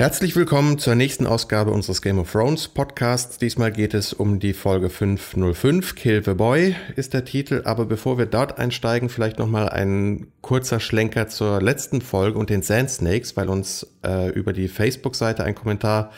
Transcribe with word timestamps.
Herzlich 0.00 0.34
willkommen 0.34 0.78
zur 0.78 0.94
nächsten 0.94 1.26
Ausgabe 1.26 1.72
unseres 1.72 2.00
Game 2.00 2.18
of 2.18 2.32
Thrones 2.32 2.68
Podcasts. 2.68 3.36
Diesmal 3.36 3.70
geht 3.70 3.92
es 3.92 4.14
um 4.14 4.40
die 4.40 4.54
Folge 4.54 4.88
505. 4.88 5.94
Kill 5.94 6.24
the 6.24 6.32
Boy 6.32 6.74
ist 6.96 7.12
der 7.12 7.26
Titel. 7.26 7.60
Aber 7.66 7.84
bevor 7.84 8.16
wir 8.16 8.24
dort 8.24 8.58
einsteigen, 8.58 9.10
vielleicht 9.10 9.38
nochmal 9.38 9.68
ein 9.68 10.28
kurzer 10.40 10.80
Schlenker 10.80 11.28
zur 11.28 11.60
letzten 11.60 12.00
Folge 12.00 12.38
und 12.38 12.48
den 12.48 12.62
Sand 12.62 12.88
Snakes, 12.88 13.36
weil 13.36 13.50
uns 13.50 13.88
äh, 14.02 14.30
über 14.30 14.54
die 14.54 14.68
Facebook-Seite 14.68 15.44
ein 15.44 15.54
Kommentar 15.54 16.12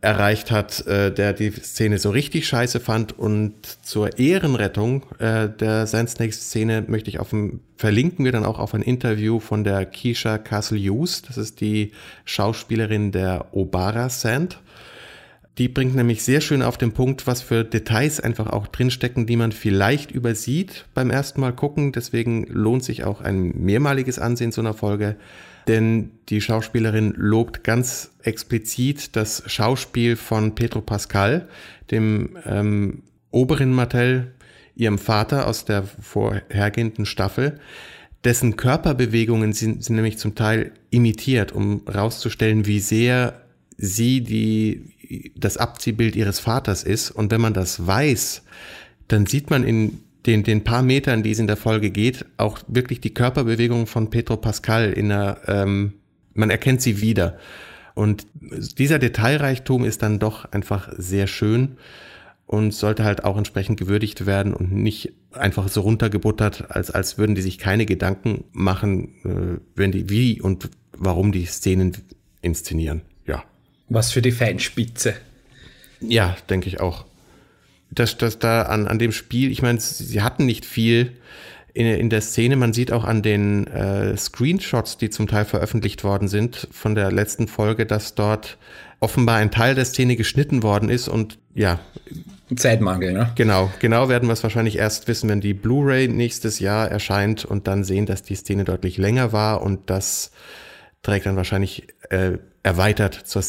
erreicht 0.00 0.50
hat, 0.50 0.86
äh, 0.86 1.12
der 1.12 1.32
die 1.32 1.50
Szene 1.50 1.98
so 1.98 2.10
richtig 2.10 2.46
scheiße 2.46 2.80
fand. 2.80 3.18
Und 3.18 3.54
zur 3.82 4.18
Ehrenrettung 4.18 5.04
äh, 5.18 5.48
der 5.48 5.86
Sand 5.86 6.10
Snakes 6.10 6.40
Szene 6.42 6.84
möchte 6.86 7.10
ich 7.10 7.18
auf 7.18 7.30
dem, 7.30 7.60
verlinken 7.76 8.24
wir 8.24 8.32
dann 8.32 8.44
auch 8.44 8.58
auf 8.58 8.74
ein 8.74 8.82
Interview 8.82 9.40
von 9.40 9.64
der 9.64 9.86
Keisha 9.86 10.38
Castle 10.38 10.78
Hughes. 10.78 11.22
Das 11.22 11.36
ist 11.38 11.60
die 11.60 11.92
Schauspielerin 12.24 13.12
der 13.12 13.46
Obara 13.52 14.08
Sand. 14.08 14.60
Die 15.58 15.68
bringt 15.68 15.94
nämlich 15.94 16.22
sehr 16.22 16.42
schön 16.42 16.62
auf 16.62 16.76
den 16.76 16.92
Punkt, 16.92 17.26
was 17.26 17.40
für 17.40 17.64
Details 17.64 18.20
einfach 18.20 18.48
auch 18.48 18.66
drinstecken, 18.66 19.26
die 19.26 19.36
man 19.36 19.52
vielleicht 19.52 20.10
übersieht 20.10 20.84
beim 20.92 21.10
ersten 21.10 21.40
Mal 21.40 21.54
gucken. 21.54 21.92
Deswegen 21.92 22.44
lohnt 22.44 22.84
sich 22.84 23.04
auch 23.04 23.22
ein 23.22 23.54
mehrmaliges 23.58 24.18
Ansehen 24.18 24.52
so 24.52 24.60
einer 24.60 24.74
Folge 24.74 25.16
denn 25.66 26.12
die 26.28 26.40
Schauspielerin 26.40 27.14
lobt 27.16 27.64
ganz 27.64 28.12
explizit 28.22 29.16
das 29.16 29.42
Schauspiel 29.46 30.16
von 30.16 30.54
Pedro 30.54 30.80
Pascal, 30.80 31.48
dem 31.90 32.36
ähm, 32.44 33.02
Oberin 33.30 33.72
Martell, 33.72 34.32
ihrem 34.74 34.98
Vater 34.98 35.46
aus 35.46 35.64
der 35.64 35.84
vorhergehenden 35.84 37.06
Staffel. 37.06 37.58
Dessen 38.24 38.56
Körperbewegungen 38.56 39.52
sind, 39.52 39.82
sind 39.82 39.96
nämlich 39.96 40.18
zum 40.18 40.34
Teil 40.34 40.72
imitiert, 40.90 41.52
um 41.52 41.82
rauszustellen, 41.86 42.66
wie 42.66 42.80
sehr 42.80 43.42
sie 43.78 44.20
die, 44.20 45.32
das 45.36 45.56
Abziehbild 45.56 46.16
ihres 46.16 46.40
Vaters 46.40 46.82
ist. 46.82 47.10
Und 47.10 47.30
wenn 47.30 47.40
man 47.40 47.54
das 47.54 47.86
weiß, 47.86 48.42
dann 49.08 49.26
sieht 49.26 49.50
man 49.50 49.64
in 49.64 50.00
den, 50.26 50.42
den 50.42 50.64
paar 50.64 50.82
Metern, 50.82 51.22
die 51.22 51.30
es 51.30 51.38
in 51.38 51.46
der 51.46 51.56
Folge 51.56 51.90
geht, 51.90 52.24
auch 52.36 52.58
wirklich 52.66 53.00
die 53.00 53.14
Körperbewegung 53.14 53.86
von 53.86 54.10
Petro 54.10 54.36
Pascal 54.36 54.92
in 54.92 55.08
der, 55.08 55.40
ähm, 55.46 55.94
man 56.34 56.50
erkennt 56.50 56.82
sie 56.82 57.00
wieder. 57.00 57.38
Und 57.94 58.26
dieser 58.78 58.98
Detailreichtum 58.98 59.84
ist 59.84 60.02
dann 60.02 60.18
doch 60.18 60.52
einfach 60.52 60.92
sehr 60.98 61.26
schön 61.26 61.78
und 62.46 62.72
sollte 62.72 63.04
halt 63.04 63.24
auch 63.24 63.38
entsprechend 63.38 63.78
gewürdigt 63.78 64.26
werden 64.26 64.52
und 64.52 64.72
nicht 64.72 65.12
einfach 65.32 65.68
so 65.68 65.80
runtergebuttert, 65.80 66.70
als, 66.70 66.90
als 66.90 67.16
würden 67.16 67.34
die 67.34 67.42
sich 67.42 67.58
keine 67.58 67.86
Gedanken 67.86 68.44
machen, 68.52 69.14
äh, 69.24 69.60
wenn 69.74 69.92
die 69.92 70.10
wie 70.10 70.40
und 70.40 70.68
warum 70.92 71.32
die 71.32 71.46
Szenen 71.46 71.96
inszenieren. 72.42 73.02
Ja. 73.26 73.44
Was 73.88 74.12
für 74.12 74.22
die 74.22 74.32
Feinspitze. 74.32 75.14
Ja, 76.00 76.36
denke 76.50 76.68
ich 76.68 76.80
auch 76.80 77.05
dass, 77.98 78.16
dass 78.16 78.38
da 78.38 78.62
an, 78.62 78.86
an 78.86 78.98
dem 78.98 79.12
Spiel, 79.12 79.50
ich 79.50 79.62
meine, 79.62 79.80
sie 79.80 80.22
hatten 80.22 80.46
nicht 80.46 80.64
viel 80.64 81.12
in, 81.74 81.86
in 81.86 82.10
der 82.10 82.22
Szene. 82.22 82.56
Man 82.56 82.72
sieht 82.72 82.92
auch 82.92 83.04
an 83.04 83.22
den 83.22 83.66
äh, 83.66 84.16
Screenshots, 84.16 84.96
die 84.96 85.10
zum 85.10 85.26
Teil 85.26 85.44
veröffentlicht 85.44 86.04
worden 86.04 86.28
sind 86.28 86.68
von 86.70 86.94
der 86.94 87.12
letzten 87.12 87.48
Folge, 87.48 87.84
dass 87.84 88.14
dort 88.14 88.56
offenbar 88.98 89.36
ein 89.36 89.50
Teil 89.50 89.74
der 89.74 89.84
Szene 89.84 90.16
geschnitten 90.16 90.62
worden 90.62 90.88
ist 90.88 91.08
und 91.08 91.38
ja. 91.54 91.78
Zeitmangel, 92.54 93.12
ne? 93.12 93.32
Genau, 93.34 93.70
genau 93.78 94.08
werden 94.08 94.28
wir 94.28 94.32
es 94.32 94.42
wahrscheinlich 94.42 94.78
erst 94.78 95.08
wissen, 95.08 95.28
wenn 95.28 95.40
die 95.40 95.52
Blu-ray 95.52 96.08
nächstes 96.08 96.60
Jahr 96.60 96.90
erscheint 96.90 97.44
und 97.44 97.66
dann 97.66 97.84
sehen, 97.84 98.06
dass 98.06 98.22
die 98.22 98.36
Szene 98.36 98.64
deutlich 98.64 98.96
länger 98.96 99.32
war 99.32 99.62
und 99.62 99.90
das 99.90 100.30
trägt 101.02 101.26
dann 101.26 101.36
wahrscheinlich 101.36 101.88
äh, 102.08 102.38
erweitert 102.62 103.14
zur, 103.14 103.42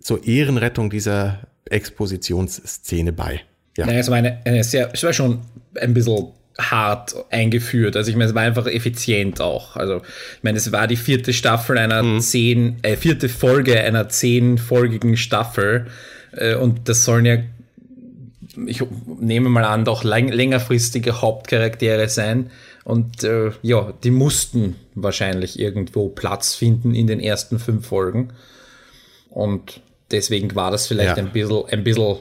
zur 0.00 0.24
Ehrenrettung 0.24 0.90
dieser 0.90 1.40
Expositionsszene 1.64 3.12
bei. 3.12 3.40
Ja. 3.76 3.86
Nein, 3.86 3.98
es 3.98 4.08
war 4.08 4.16
eine, 4.16 4.40
eine 4.44 4.64
sehr, 4.64 4.90
es 4.92 5.02
war 5.02 5.12
schon 5.12 5.40
ein 5.80 5.94
bisschen 5.94 6.28
hart 6.58 7.14
eingeführt. 7.30 7.96
Also 7.96 8.10
ich 8.10 8.16
meine, 8.16 8.28
es 8.28 8.34
war 8.34 8.42
einfach 8.42 8.66
effizient 8.66 9.40
auch. 9.40 9.76
Also 9.76 9.96
ich 10.36 10.42
meine, 10.42 10.58
es 10.58 10.70
war 10.72 10.86
die 10.86 10.96
vierte 10.96 11.32
Staffel 11.32 11.78
einer 11.78 12.02
mhm. 12.02 12.20
zehn, 12.20 12.76
äh, 12.82 12.96
vierte 12.96 13.28
Folge 13.28 13.80
einer 13.80 14.08
zehnfolgigen 14.08 15.16
Staffel 15.16 15.86
äh, 16.32 16.54
und 16.54 16.88
das 16.88 17.04
sollen 17.04 17.24
ja, 17.24 17.38
ich 18.66 18.82
nehme 19.18 19.48
mal 19.48 19.64
an, 19.64 19.84
doch 19.84 20.04
lang, 20.04 20.28
längerfristige 20.28 21.22
Hauptcharaktere 21.22 22.08
sein. 22.08 22.50
Und 22.84 23.24
äh, 23.24 23.52
ja, 23.62 23.94
die 24.02 24.10
mussten 24.10 24.76
wahrscheinlich 24.94 25.58
irgendwo 25.58 26.08
Platz 26.08 26.54
finden 26.54 26.94
in 26.94 27.06
den 27.06 27.20
ersten 27.20 27.58
fünf 27.58 27.86
Folgen. 27.86 28.30
Und 29.30 29.80
deswegen 30.10 30.54
war 30.54 30.70
das 30.70 30.86
vielleicht 30.86 31.16
ja. 31.16 31.22
ein 31.22 31.30
bisschen, 31.30 31.64
ein 31.70 31.84
bisschen 31.84 32.18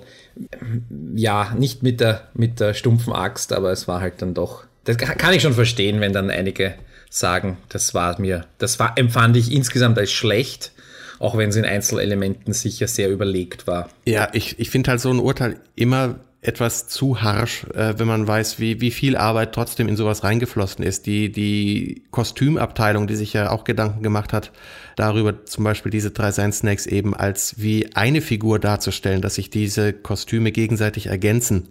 ja, 1.16 1.54
nicht 1.58 1.84
mit 1.84 2.00
der, 2.00 2.30
mit 2.34 2.60
der 2.60 2.74
stumpfen 2.74 3.14
Axt, 3.14 3.54
aber 3.54 3.72
es 3.72 3.88
war 3.88 4.02
halt 4.02 4.22
dann 4.22 4.34
doch. 4.34 4.64
Das 4.84 4.98
kann 4.98 5.34
ich 5.34 5.42
schon 5.42 5.54
verstehen, 5.54 6.02
wenn 6.02 6.14
dann 6.14 6.30
einige 6.30 6.76
sagen, 7.10 7.58
das 7.70 7.94
war 7.94 8.20
mir, 8.20 8.46
das 8.58 8.80
war, 8.80 8.98
empfand 8.98 9.38
ich 9.38 9.52
insgesamt 9.52 9.98
als 10.00 10.12
schlecht, 10.12 10.72
auch 11.20 11.38
wenn 11.38 11.50
es 11.50 11.56
in 11.56 11.66
Einzelelementen 11.66 12.54
sicher 12.54 12.88
sehr 12.88 13.10
überlegt 13.10 13.68
war. 13.68 13.90
Ja, 14.06 14.30
ich, 14.34 14.60
ich 14.60 14.70
finde 14.72 14.92
halt 14.92 15.02
so 15.02 15.10
ein 15.10 15.20
Urteil 15.20 15.58
immer 15.76 16.16
etwas 16.44 16.88
zu 16.88 17.22
harsch, 17.22 17.66
äh, 17.76 17.94
wenn 17.98 18.08
man 18.08 18.28
weiß, 18.28 18.60
wie, 18.60 18.82
wie 18.82 18.90
viel 18.90 19.16
Arbeit 19.16 19.54
trotzdem 19.54 19.88
in 19.88 19.96
sowas 19.96 20.24
reingeflossen 20.24 20.84
ist. 20.84 21.06
Die, 21.06 21.32
die 21.32 22.04
Kostümabteilung, 22.10 23.06
die 23.06 23.16
sich 23.16 23.34
ja 23.34 23.52
auch 23.52 23.64
Gedanken 23.64 24.02
gemacht 24.02 24.34
hat, 24.34 24.52
darüber 24.96 25.46
zum 25.46 25.64
Beispiel 25.64 25.92
diese 25.92 26.10
drei 26.10 26.32
Science 26.32 26.60
Snacks 26.60 26.88
eben 26.88 27.16
als 27.16 27.62
wie 27.62 27.96
eine 27.96 28.22
Figur 28.22 28.58
darzustellen, 28.58 29.22
dass 29.22 29.36
sich 29.36 29.52
diese 29.52 29.94
Kostüme 29.94 30.52
gegenseitig 30.52 31.08
ergänzen, 31.08 31.70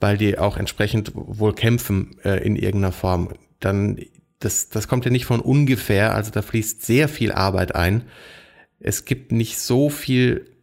weil 0.00 0.16
die 0.16 0.38
auch 0.38 0.56
entsprechend 0.56 1.12
wohl 1.14 1.54
kämpfen 1.54 2.16
äh, 2.24 2.42
in 2.42 2.56
irgendeiner 2.56 2.92
Form. 2.92 3.34
Dann, 3.60 3.98
das, 4.38 4.70
das 4.70 4.88
kommt 4.88 5.04
ja 5.04 5.10
nicht 5.10 5.26
von 5.26 5.40
ungefähr, 5.40 6.14
also 6.14 6.30
da 6.30 6.40
fließt 6.40 6.82
sehr 6.82 7.06
viel 7.06 7.32
Arbeit 7.32 7.74
ein. 7.74 8.04
Es 8.80 9.04
gibt 9.04 9.30
nicht 9.30 9.58
so 9.58 9.90
viel 9.90 10.53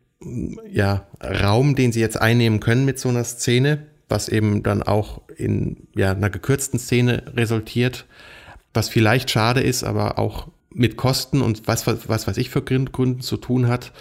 ja, 0.69 1.07
Raum, 1.21 1.75
den 1.75 1.91
sie 1.91 1.99
jetzt 1.99 2.19
einnehmen 2.21 2.59
können 2.59 2.85
mit 2.85 2.99
so 2.99 3.09
einer 3.09 3.23
Szene, 3.23 3.87
was 4.09 4.29
eben 4.29 4.63
dann 4.63 4.83
auch 4.83 5.21
in 5.35 5.87
ja, 5.95 6.11
einer 6.11 6.29
gekürzten 6.29 6.79
Szene 6.79 7.23
resultiert, 7.35 8.05
was 8.73 8.89
vielleicht 8.89 9.31
schade 9.31 9.61
ist, 9.61 9.83
aber 9.83 10.19
auch 10.19 10.47
mit 10.73 10.97
Kosten 10.97 11.41
und 11.41 11.67
was, 11.67 11.87
was, 11.87 12.07
was 12.07 12.27
weiß 12.27 12.37
ich 12.37 12.49
für 12.49 12.61
Gründen 12.61 13.21
zu 13.21 13.37
tun 13.37 13.67
hat. 13.67 13.91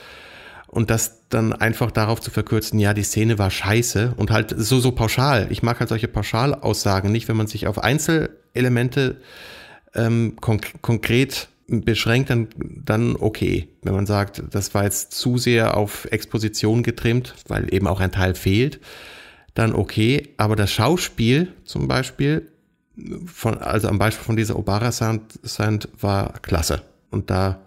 Und 0.69 0.91
das 0.91 1.29
dann 1.31 1.53
einfach 1.53 1.91
darauf 1.91 2.21
zu 2.21 2.31
verkürzen, 2.31 2.79
ja, 2.79 2.95
die 2.95 3.03
Szene 3.03 3.39
war 3.39 3.51
scheiße 3.51 4.15
und 4.17 4.31
halt 4.31 4.55
so, 4.57 4.79
so 4.79 4.93
pauschal. 4.93 5.49
Ich 5.51 5.65
mag 5.65 5.81
halt 5.81 5.89
solche 5.89 6.07
Pauschalaussagen 6.07 7.11
nicht, 7.11 7.29
wenn 7.29 7.37
man 7.37 7.49
sich 7.49 7.67
auf 7.67 7.83
Einzelelemente 7.83 9.21
ähm, 9.95 10.37
konk 10.41 10.81
konkret 10.81 11.49
beschränkt, 11.71 12.31
dann, 12.31 12.49
dann 12.57 13.17
okay. 13.17 13.69
Wenn 13.83 13.95
man 13.95 14.07
sagt, 14.07 14.43
das 14.51 14.75
war 14.75 14.85
jetzt 14.85 15.13
zu 15.13 15.39
sehr 15.39 15.77
auf 15.77 16.07
Exposition 16.11 16.83
getrimmt, 16.83 17.35
weil 17.47 17.73
eben 17.73 17.87
auch 17.87 18.01
ein 18.01 18.13
Teil 18.13 18.35
fehlt, 18.35 18.81
dann 19.55 19.75
okay. 19.75 20.31
Aber 20.37 20.57
das 20.57 20.71
Schauspiel 20.71 21.49
zum 21.65 21.89
Beispiel, 21.89 22.49
von, 23.25 23.59
also 23.59 23.89
am 23.89 23.99
Beispiel 23.99 24.25
von 24.25 24.37
dieser 24.37 24.59
Obara 24.59 24.93
Sound, 24.93 25.39
Sound 25.45 25.89
war 26.01 26.35
klasse. 26.43 26.83
Und 27.11 27.31
da. 27.31 27.61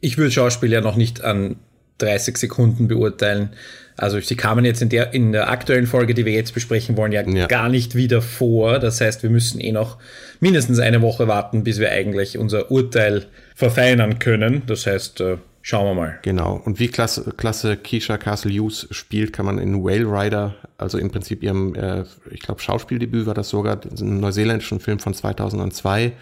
Ich 0.00 0.16
würde 0.18 0.30
Schauspiel 0.30 0.72
ja 0.72 0.80
noch 0.80 0.96
nicht 0.96 1.22
an 1.22 1.56
30 1.98 2.38
Sekunden 2.38 2.88
beurteilen. 2.88 3.50
Also 4.00 4.18
sie 4.18 4.34
kamen 4.34 4.64
jetzt 4.64 4.80
in 4.80 4.88
der, 4.88 5.12
in 5.12 5.32
der 5.32 5.50
aktuellen 5.50 5.86
Folge, 5.86 6.14
die 6.14 6.24
wir 6.24 6.32
jetzt 6.32 6.54
besprechen 6.54 6.96
wollen, 6.96 7.12
ja, 7.12 7.20
ja, 7.28 7.46
gar 7.46 7.68
nicht 7.68 7.94
wieder 7.94 8.22
vor. 8.22 8.78
Das 8.78 9.00
heißt, 9.00 9.22
wir 9.22 9.28
müssen 9.28 9.60
eh 9.60 9.72
noch 9.72 9.98
mindestens 10.40 10.78
eine 10.78 11.02
Woche 11.02 11.28
warten, 11.28 11.64
bis 11.64 11.78
wir 11.78 11.90
eigentlich 11.90 12.38
unser 12.38 12.70
Urteil 12.70 13.26
verfeinern 13.54 14.18
können. 14.18 14.62
Das 14.66 14.86
heißt, 14.86 15.20
äh, 15.20 15.36
schauen 15.60 15.84
wir 15.84 15.94
mal. 15.94 16.18
Genau. 16.22 16.62
Und 16.64 16.80
wie 16.80 16.88
klasse, 16.88 17.34
klasse 17.36 17.76
Keisha 17.76 18.16
Castle 18.16 18.50
Hughes 18.50 18.88
spielt, 18.90 19.34
kann 19.34 19.44
man 19.44 19.58
in 19.58 19.84
Whale 19.84 20.06
Rider, 20.06 20.54
also 20.78 20.96
im 20.96 21.10
Prinzip 21.10 21.42
ihrem, 21.42 21.74
äh, 21.74 22.04
ich 22.30 22.40
glaube, 22.40 22.62
Schauspieldebüt 22.62 23.26
war 23.26 23.34
das 23.34 23.50
sogar, 23.50 23.80
ein 23.84 24.18
neuseeländischen 24.18 24.80
Film 24.80 24.98
von 24.98 25.12
2002 25.12 26.12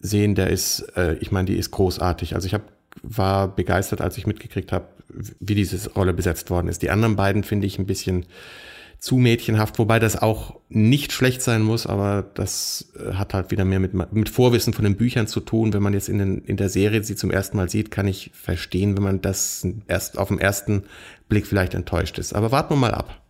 sehen. 0.00 0.34
Der 0.34 0.48
ist, 0.48 0.80
äh, 0.96 1.16
ich 1.20 1.30
meine, 1.30 1.46
die 1.46 1.56
ist 1.56 1.70
großartig. 1.70 2.34
Also 2.34 2.46
ich 2.46 2.54
habe 2.54 2.64
war 3.02 3.48
begeistert, 3.48 4.00
als 4.00 4.16
ich 4.16 4.26
mitgekriegt 4.26 4.72
habe, 4.72 4.86
wie 5.40 5.54
diese 5.54 5.90
Rolle 5.92 6.12
besetzt 6.12 6.50
worden 6.50 6.68
ist. 6.68 6.82
Die 6.82 6.90
anderen 6.90 7.16
beiden 7.16 7.44
finde 7.44 7.66
ich 7.66 7.78
ein 7.78 7.86
bisschen 7.86 8.26
zu 9.04 9.16
mädchenhaft, 9.16 9.78
wobei 9.78 9.98
das 9.98 10.20
auch 10.20 10.58
nicht 10.70 11.12
schlecht 11.12 11.42
sein 11.42 11.60
muss, 11.60 11.86
aber 11.86 12.24
das 12.34 12.90
äh, 12.98 13.12
hat 13.12 13.34
halt 13.34 13.50
wieder 13.50 13.66
mehr 13.66 13.78
mit, 13.78 13.92
mit 14.14 14.28
Vorwissen 14.30 14.72
von 14.72 14.82
den 14.82 14.96
Büchern 14.96 15.26
zu 15.26 15.40
tun. 15.40 15.74
Wenn 15.74 15.82
man 15.82 15.92
jetzt 15.92 16.08
in, 16.08 16.18
den, 16.18 16.38
in 16.38 16.56
der 16.56 16.70
Serie 16.70 17.04
sie 17.04 17.14
zum 17.14 17.30
ersten 17.30 17.58
Mal 17.58 17.68
sieht, 17.68 17.90
kann 17.90 18.08
ich 18.08 18.30
verstehen, 18.32 18.96
wenn 18.96 19.02
man 19.02 19.20
das 19.20 19.66
erst 19.88 20.16
auf 20.16 20.28
den 20.28 20.38
ersten 20.38 20.84
Blick 21.28 21.46
vielleicht 21.46 21.74
enttäuscht 21.74 22.18
ist. 22.18 22.32
Aber 22.32 22.50
warten 22.50 22.72
wir 22.72 22.78
mal 22.78 22.94
ab. 22.94 23.20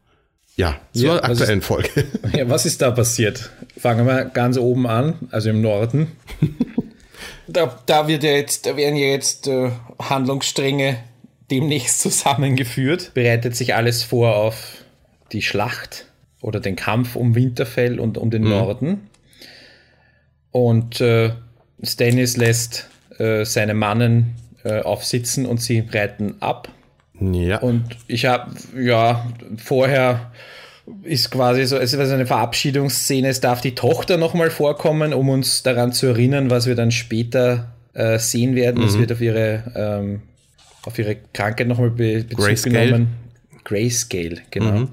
Ja, 0.57 0.77
zur 0.93 1.17
ja, 1.17 1.23
aktuellen 1.25 1.59
ist, 1.59 1.67
Folge. 1.67 1.89
Ja, 2.33 2.49
was 2.49 2.67
ist 2.67 2.81
da 2.81 2.93
passiert? 2.93 3.51
Fangen 3.77 4.07
wir 4.07 4.27
ganz 4.27 4.57
oben 4.57 4.87
an, 4.87 5.15
also 5.33 5.51
im 5.51 5.61
Norden. 5.61 6.13
Da, 7.47 7.79
da 7.87 8.09
wird 8.09 8.23
ja 8.23 8.33
jetzt, 8.33 8.67
da 8.67 8.77
werden 8.77 8.97
ja 8.97 9.07
jetzt 9.07 9.47
äh, 9.47 9.71
Handlungsstränge 9.99 10.99
demnächst 11.51 12.01
zusammengeführt. 12.01 13.13
Bereitet 13.15 13.57
sich 13.57 13.75
alles 13.75 14.03
vor 14.03 14.37
auf 14.37 14.79
die 15.33 15.43
Schlacht 15.43 16.07
oder 16.41 16.61
den 16.61 16.77
Kampf 16.77 17.17
um 17.17 17.35
Winterfell 17.35 17.99
und 17.99 18.19
um 18.19 18.31
den 18.31 18.43
mhm. 18.43 18.51
Norden. 18.51 19.11
Und 20.51 21.01
äh, 21.01 21.33
Stannis 21.83 22.37
lässt 22.37 22.89
äh, 23.19 23.45
seine 23.45 23.75
Mannen 23.75 24.37
äh, 24.63 24.81
aufsitzen 24.81 25.47
und 25.47 25.61
sie 25.61 25.81
reiten 25.91 26.37
ab. 26.41 26.69
Ja. 27.21 27.59
Und 27.59 27.97
ich 28.09 28.27
habe, 28.27 28.55
ja, 28.79 29.27
vorher 29.57 30.33
ist 31.03 31.31
quasi 31.31 31.65
so, 31.65 31.79
es 31.79 31.93
ist 31.93 32.11
eine 32.11 32.27
Verabschiedungsszene, 32.27 33.29
es 33.29 33.41
darf 33.41 33.61
die 33.61 33.75
Tochter 33.75 34.17
nochmal 34.17 34.51
vorkommen, 34.51 35.15
um 35.15 35.29
uns 35.31 35.63
daran 35.63 35.93
zu 35.93 36.07
erinnern, 36.07 36.51
was 36.51 36.67
wir 36.67 36.75
dann 36.75 36.91
später 36.91 37.73
äh, 37.95 38.19
sehen 38.19 38.55
werden. 38.55 38.83
Mhm. 38.83 38.89
Es 38.89 38.99
wird 38.99 39.13
auf 39.13 39.21
ihre, 39.21 39.73
ähm, 39.75 40.23
auf 40.83 40.99
ihre 40.99 41.17
Krankheit 41.33 41.69
nochmal 41.69 41.91
be 41.91 42.25
Bezug 42.25 42.45
Grayscale. 42.45 42.87
genommen. 42.87 43.09
Grayscale, 43.65 44.39
genau. 44.51 44.73
Mhm. 44.73 44.89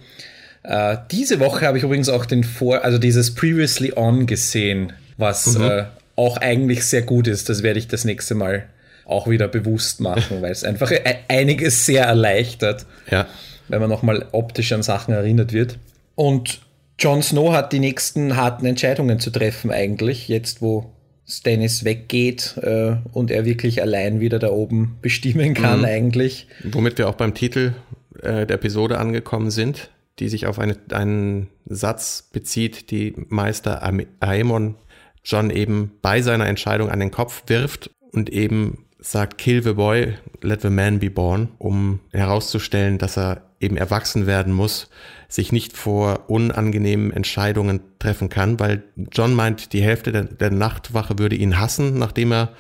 Äh, 0.63 0.97
diese 1.11 1.39
Woche 1.39 1.65
habe 1.65 1.77
ich 1.77 1.83
übrigens 1.83 2.07
auch 2.07 2.25
den 2.25 2.43
Vor, 2.43 2.85
also 2.85 2.97
dieses 2.97 3.35
Previously 3.35 3.93
On 3.95 4.25
gesehen, 4.27 4.93
was 5.17 5.57
mhm. 5.57 5.63
äh, 5.63 5.83
auch 6.15 6.37
eigentlich 6.37 6.85
sehr 6.85 7.01
gut 7.01 7.27
ist. 7.27 7.49
Das 7.49 7.63
werde 7.63 7.79
ich 7.79 7.89
das 7.89 8.05
nächste 8.05 8.35
Mal 8.35 8.65
auch 9.03 9.27
wieder 9.27 9.49
bewusst 9.49 9.99
machen, 9.99 10.37
weil 10.41 10.51
es 10.51 10.63
einfach 10.63 10.91
e-, 10.91 11.01
einiges 11.27 11.85
sehr 11.85 12.05
erleichtert. 12.05 12.85
Ja 13.09 13.27
wenn 13.71 13.81
man 13.81 13.89
nochmal 13.89 14.27
optisch 14.31 14.71
an 14.73 14.83
Sachen 14.83 15.13
erinnert 15.13 15.53
wird. 15.53 15.79
Und 16.15 16.61
Jon 16.99 17.23
Snow 17.23 17.53
hat 17.53 17.73
die 17.73 17.79
nächsten 17.79 18.35
harten 18.35 18.65
Entscheidungen 18.65 19.19
zu 19.19 19.31
treffen 19.31 19.71
eigentlich, 19.71 20.27
jetzt 20.27 20.61
wo 20.61 20.91
Stannis 21.27 21.85
weggeht 21.85 22.57
äh, 22.61 22.97
und 23.13 23.31
er 23.31 23.45
wirklich 23.45 23.81
allein 23.81 24.19
wieder 24.19 24.37
da 24.37 24.49
oben 24.49 24.97
bestimmen 25.01 25.53
kann 25.53 25.79
mhm. 25.79 25.85
eigentlich. 25.85 26.47
Womit 26.63 26.97
wir 26.97 27.09
auch 27.09 27.15
beim 27.15 27.33
Titel 27.33 27.73
äh, 28.21 28.45
der 28.45 28.57
Episode 28.57 28.99
angekommen 28.99 29.49
sind, 29.49 29.89
die 30.19 30.29
sich 30.29 30.45
auf 30.45 30.59
eine, 30.59 30.75
einen 30.91 31.47
Satz 31.65 32.29
bezieht, 32.31 32.91
die 32.91 33.13
Meister 33.29 33.81
Aemon 34.19 34.75
John 35.23 35.49
eben 35.49 35.91
bei 36.01 36.21
seiner 36.21 36.47
Entscheidung 36.47 36.89
an 36.89 36.99
den 36.99 37.11
Kopf 37.11 37.43
wirft 37.47 37.89
und 38.11 38.29
eben 38.29 38.85
sagt, 39.01 39.39
kill 39.39 39.63
the 39.63 39.73
boy, 39.73 40.13
let 40.41 40.61
the 40.61 40.69
man 40.69 40.99
be 40.99 41.09
born, 41.09 41.49
um 41.57 41.99
herauszustellen, 42.11 42.97
dass 42.99 43.17
er 43.17 43.41
eben 43.59 43.75
erwachsen 43.75 44.27
werden 44.27 44.53
muss, 44.53 44.89
sich 45.27 45.51
nicht 45.51 45.75
vor 45.75 46.29
unangenehmen 46.29 47.11
Entscheidungen 47.11 47.81
treffen 47.99 48.29
kann, 48.29 48.59
weil 48.59 48.83
John 49.11 49.33
meint, 49.33 49.73
die 49.73 49.81
Hälfte 49.81 50.11
der, 50.11 50.23
der 50.23 50.51
Nachtwache 50.51 51.17
würde 51.19 51.35
ihn 51.35 51.59
hassen, 51.59 51.97
nachdem 51.97 52.31
er 52.31 52.53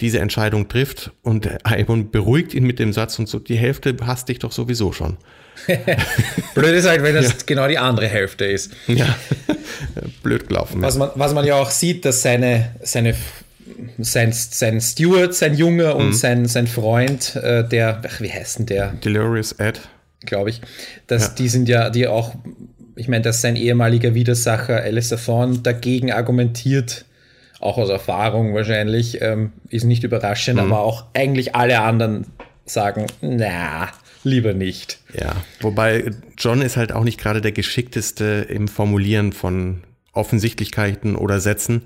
diese 0.00 0.18
Entscheidung 0.18 0.68
trifft 0.68 1.12
und 1.22 1.48
Aemon 1.64 2.10
beruhigt 2.10 2.52
ihn 2.54 2.64
mit 2.64 2.80
dem 2.80 2.92
Satz 2.92 3.18
und 3.18 3.28
so, 3.28 3.38
die 3.38 3.56
Hälfte 3.56 3.96
hasst 4.04 4.28
dich 4.28 4.40
doch 4.40 4.50
sowieso 4.50 4.92
schon. 4.92 5.16
Blöd 6.54 6.74
ist 6.74 6.88
halt, 6.88 7.04
wenn 7.04 7.14
das 7.14 7.28
ja. 7.28 7.34
genau 7.46 7.68
die 7.68 7.78
andere 7.78 8.08
Hälfte 8.08 8.44
ist. 8.44 8.72
Ja, 8.88 9.16
blöd 10.24 10.48
gelaufen. 10.48 10.82
Was 10.82 10.96
man, 10.96 11.10
was 11.14 11.32
man 11.32 11.44
ja 11.44 11.54
auch 11.54 11.70
sieht, 11.70 12.04
dass 12.04 12.22
seine, 12.22 12.74
seine 12.82 13.14
sein, 13.98 14.32
sein 14.32 14.80
Steward, 14.80 15.34
sein 15.34 15.54
Junge 15.54 15.94
und 15.94 16.08
mhm. 16.08 16.12
sein, 16.12 16.46
sein 16.46 16.66
Freund, 16.66 17.36
äh, 17.36 17.66
der, 17.66 18.02
ach, 18.06 18.20
wie 18.20 18.32
heißt 18.32 18.60
denn 18.60 18.66
der? 18.66 18.92
Delirious 19.04 19.52
Ed 19.52 19.80
glaube 20.24 20.50
ich. 20.50 20.60
Dass 21.06 21.28
ja. 21.28 21.32
die 21.38 21.48
sind 21.48 21.68
ja, 21.68 21.90
die 21.90 22.06
auch, 22.06 22.34
ich 22.96 23.08
meine, 23.08 23.22
dass 23.22 23.40
sein 23.40 23.56
ehemaliger 23.56 24.14
Widersacher 24.14 24.82
Alistair 24.82 25.18
Thorne 25.18 25.58
dagegen 25.58 26.12
argumentiert, 26.12 27.04
auch 27.60 27.78
aus 27.78 27.88
Erfahrung 27.88 28.54
wahrscheinlich, 28.54 29.22
ähm, 29.22 29.52
ist 29.68 29.84
nicht 29.84 30.04
überraschend, 30.04 30.60
mhm. 30.60 30.72
aber 30.72 30.80
auch 30.80 31.06
eigentlich 31.14 31.54
alle 31.54 31.80
anderen 31.80 32.26
sagen, 32.66 33.06
na, 33.20 33.88
lieber 34.22 34.54
nicht. 34.54 34.98
Ja, 35.18 35.36
wobei 35.60 36.10
John 36.38 36.62
ist 36.62 36.76
halt 36.76 36.92
auch 36.92 37.04
nicht 37.04 37.20
gerade 37.20 37.40
der 37.40 37.52
geschickteste 37.52 38.46
im 38.48 38.68
Formulieren 38.68 39.32
von 39.32 39.82
Offensichtlichkeiten 40.12 41.16
oder 41.16 41.40
Sätzen. 41.40 41.82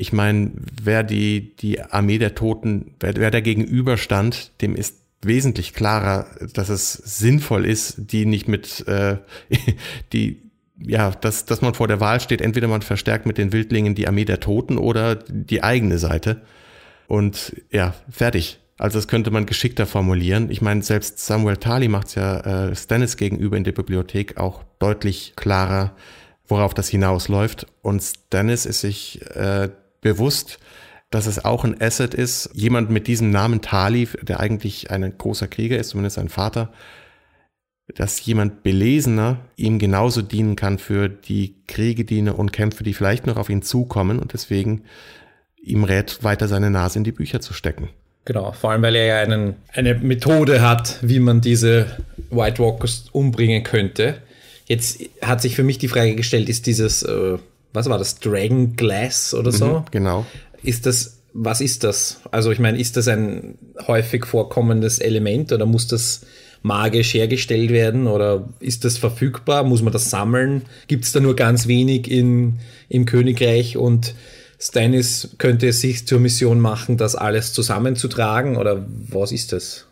Ich 0.00 0.14
meine, 0.14 0.52
wer 0.82 1.02
die, 1.02 1.54
die 1.56 1.82
Armee 1.82 2.16
der 2.16 2.34
Toten, 2.34 2.94
wer, 3.00 3.16
wer 3.16 3.30
der 3.30 3.42
gegenüberstand, 3.42 4.50
dem 4.62 4.74
ist 4.74 4.96
wesentlich 5.20 5.74
klarer, 5.74 6.26
dass 6.54 6.70
es 6.70 6.94
sinnvoll 6.94 7.66
ist, 7.66 8.10
die 8.10 8.24
nicht 8.24 8.48
mit, 8.48 8.88
äh, 8.88 9.18
die, 10.14 10.40
ja, 10.78 11.10
dass, 11.10 11.44
dass 11.44 11.60
man 11.60 11.74
vor 11.74 11.86
der 11.86 12.00
Wahl 12.00 12.18
steht, 12.18 12.40
entweder 12.40 12.66
man 12.66 12.80
verstärkt 12.80 13.26
mit 13.26 13.36
den 13.36 13.52
Wildlingen 13.52 13.94
die 13.94 14.08
Armee 14.08 14.24
der 14.24 14.40
Toten 14.40 14.78
oder 14.78 15.16
die 15.16 15.62
eigene 15.62 15.98
Seite. 15.98 16.40
Und 17.06 17.54
ja, 17.70 17.92
fertig. 18.10 18.58
Also 18.78 18.96
das 18.96 19.06
könnte 19.06 19.30
man 19.30 19.44
geschickter 19.44 19.84
formulieren. 19.84 20.50
Ich 20.50 20.62
meine, 20.62 20.82
selbst 20.82 21.18
Samuel 21.18 21.58
Tali 21.58 21.88
macht 21.88 22.06
es 22.06 22.14
ja 22.14 22.68
äh, 22.70 22.74
Stannis 22.74 23.18
gegenüber 23.18 23.58
in 23.58 23.64
der 23.64 23.72
Bibliothek 23.72 24.38
auch 24.38 24.64
deutlich 24.78 25.34
klarer, 25.36 25.94
worauf 26.48 26.72
das 26.72 26.88
hinausläuft. 26.88 27.66
Und 27.82 28.02
Stannis 28.02 28.64
ist 28.64 28.80
sich 28.80 29.20
äh, 29.36 29.68
bewusst, 30.00 30.58
dass 31.10 31.26
es 31.26 31.44
auch 31.44 31.64
ein 31.64 31.80
Asset 31.80 32.14
ist. 32.14 32.50
Jemand 32.54 32.90
mit 32.90 33.06
diesem 33.06 33.30
Namen 33.30 33.60
Tali, 33.60 34.08
der 34.22 34.40
eigentlich 34.40 34.90
ein 34.90 35.16
großer 35.16 35.48
Krieger 35.48 35.78
ist, 35.78 35.90
zumindest 35.90 36.16
sein 36.16 36.28
Vater, 36.28 36.72
dass 37.96 38.24
jemand 38.24 38.62
Belesener 38.62 39.38
ihm 39.56 39.78
genauso 39.78 40.22
dienen 40.22 40.54
kann 40.54 40.78
für 40.78 41.08
die 41.08 41.56
Kriege, 41.66 42.04
die 42.04 42.20
und 42.22 42.52
Kämpfe, 42.52 42.84
die 42.84 42.94
vielleicht 42.94 43.26
noch 43.26 43.36
auf 43.36 43.50
ihn 43.50 43.62
zukommen 43.62 44.20
und 44.20 44.32
deswegen 44.32 44.84
ihm 45.60 45.84
rät, 45.84 46.22
weiter 46.22 46.46
seine 46.46 46.70
Nase 46.70 46.98
in 46.98 47.04
die 47.04 47.12
Bücher 47.12 47.40
zu 47.40 47.52
stecken. 47.52 47.88
Genau, 48.24 48.52
vor 48.52 48.70
allem 48.70 48.82
weil 48.82 48.96
er 48.96 49.06
ja 49.06 49.20
einen, 49.20 49.56
eine 49.72 49.94
Methode 49.94 50.60
hat, 50.60 50.98
wie 51.02 51.18
man 51.18 51.40
diese 51.40 51.86
White 52.30 52.62
Walkers 52.62 53.06
umbringen 53.12 53.64
könnte. 53.64 54.22
Jetzt 54.66 55.00
hat 55.22 55.40
sich 55.40 55.56
für 55.56 55.64
mich 55.64 55.78
die 55.78 55.88
Frage 55.88 56.14
gestellt, 56.14 56.48
ist 56.48 56.66
dieses, 56.66 57.02
äh, 57.02 57.38
was 57.72 57.88
war 57.88 57.98
das, 57.98 58.18
Dragon 58.20 58.76
Glass 58.76 59.34
oder 59.34 59.52
so? 59.52 59.66
Mhm, 59.66 59.84
genau 59.90 60.26
ist 60.62 60.86
das, 60.86 61.20
was 61.32 61.60
ist 61.60 61.84
das? 61.84 62.20
Also 62.30 62.50
ich 62.50 62.58
meine, 62.58 62.78
ist 62.78 62.96
das 62.96 63.08
ein 63.08 63.56
häufig 63.86 64.26
vorkommendes 64.26 64.98
Element 64.98 65.52
oder 65.52 65.66
muss 65.66 65.86
das 65.86 66.22
magisch 66.62 67.14
hergestellt 67.14 67.70
werden 67.70 68.06
oder 68.06 68.48
ist 68.60 68.84
das 68.84 68.98
verfügbar? 68.98 69.62
Muss 69.64 69.82
man 69.82 69.92
das 69.92 70.10
sammeln? 70.10 70.62
Gibt 70.88 71.04
es 71.04 71.12
da 71.12 71.20
nur 71.20 71.36
ganz 71.36 71.66
wenig 71.66 72.10
in, 72.10 72.58
im 72.88 73.06
Königreich 73.06 73.76
und 73.76 74.14
Stannis 74.58 75.36
könnte 75.38 75.68
es 75.68 75.80
sich 75.80 76.06
zur 76.06 76.20
Mission 76.20 76.60
machen, 76.60 76.98
das 76.98 77.16
alles 77.16 77.54
zusammenzutragen 77.54 78.58
oder 78.58 78.86
was 79.08 79.32
ist 79.32 79.52
das? 79.52 79.86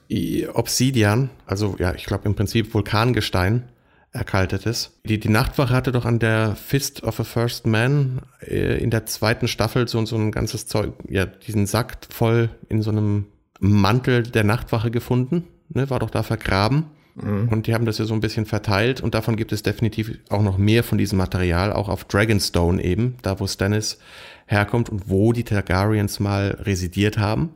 Obsidian, 0.52 1.30
also 1.46 1.76
ja, 1.78 1.94
ich 1.94 2.04
glaube 2.04 2.26
im 2.26 2.34
Prinzip 2.34 2.74
Vulkangestein, 2.74 3.64
erkaltetes. 4.12 4.98
Die, 5.04 5.20
die 5.20 5.28
Nachtwache 5.28 5.74
hatte 5.74 5.92
doch 5.92 6.04
an 6.04 6.18
der 6.18 6.56
Fist 6.56 7.02
of 7.02 7.20
a 7.20 7.24
First 7.24 7.66
Man 7.66 8.22
äh, 8.40 8.78
in 8.82 8.90
der 8.90 9.06
zweiten 9.06 9.48
Staffel 9.48 9.86
so, 9.86 10.04
so 10.06 10.16
ein 10.16 10.32
ganzes 10.32 10.66
Zeug, 10.66 10.92
ja, 11.08 11.26
diesen 11.26 11.66
Sack 11.66 11.98
voll 12.08 12.50
in 12.68 12.82
so 12.82 12.90
einem 12.90 13.26
Mantel 13.60 14.22
der 14.22 14.44
Nachtwache 14.44 14.90
gefunden, 14.90 15.44
ne, 15.68 15.90
war 15.90 15.98
doch 15.98 16.10
da 16.10 16.22
vergraben. 16.22 16.86
Mhm. 17.16 17.48
Und 17.48 17.66
die 17.66 17.74
haben 17.74 17.84
das 17.84 17.98
ja 17.98 18.04
so 18.04 18.14
ein 18.14 18.20
bisschen 18.20 18.46
verteilt 18.46 19.00
und 19.00 19.14
davon 19.14 19.36
gibt 19.36 19.52
es 19.52 19.62
definitiv 19.62 20.18
auch 20.30 20.42
noch 20.42 20.56
mehr 20.56 20.84
von 20.84 20.98
diesem 20.98 21.18
Material, 21.18 21.72
auch 21.72 21.88
auf 21.88 22.04
Dragonstone 22.04 22.82
eben, 22.82 23.16
da 23.22 23.40
wo 23.40 23.46
Stannis 23.46 23.98
herkommt 24.46 24.88
und 24.88 25.10
wo 25.10 25.32
die 25.32 25.44
Targaryens 25.44 26.20
mal 26.20 26.58
residiert 26.62 27.18
haben. 27.18 27.50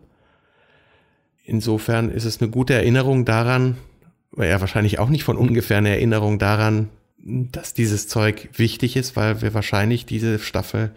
Insofern 1.44 2.10
ist 2.10 2.24
es 2.24 2.40
eine 2.40 2.50
gute 2.50 2.74
Erinnerung 2.74 3.24
daran, 3.24 3.76
ja 4.36 4.60
wahrscheinlich 4.60 4.98
auch 4.98 5.08
nicht 5.08 5.24
von 5.24 5.36
ungefähr 5.36 5.78
eine 5.78 5.90
Erinnerung 5.90 6.38
daran, 6.38 6.88
dass 7.18 7.74
dieses 7.74 8.08
Zeug 8.08 8.48
wichtig 8.56 8.96
ist, 8.96 9.16
weil 9.16 9.42
wir 9.42 9.54
wahrscheinlich 9.54 10.06
diese 10.06 10.38
Staffel 10.38 10.92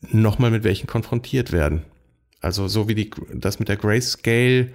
nochmal 0.00 0.50
mit 0.50 0.64
welchen 0.64 0.86
konfrontiert 0.86 1.52
werden. 1.52 1.82
Also 2.40 2.68
so 2.68 2.88
wie 2.88 2.94
die, 2.94 3.10
das 3.32 3.58
mit 3.58 3.68
der 3.68 3.76
Grayscale 3.76 4.70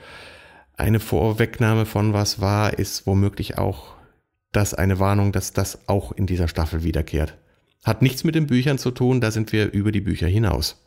eine 0.75 0.99
Vorwegnahme 0.99 1.85
von 1.85 2.13
was 2.13 2.41
war, 2.41 2.77
ist 2.79 3.05
womöglich 3.05 3.57
auch 3.57 3.93
das 4.51 4.73
eine 4.73 4.99
Warnung, 4.99 5.31
dass 5.31 5.53
das 5.53 5.87
auch 5.87 6.11
in 6.11 6.25
dieser 6.25 6.47
Staffel 6.47 6.83
wiederkehrt. 6.83 7.35
Hat 7.83 8.01
nichts 8.01 8.23
mit 8.23 8.35
den 8.35 8.47
Büchern 8.47 8.77
zu 8.77 8.91
tun, 8.91 9.21
da 9.21 9.31
sind 9.31 9.51
wir 9.51 9.71
über 9.71 9.91
die 9.91 10.01
Bücher 10.01 10.27
hinaus. 10.27 10.81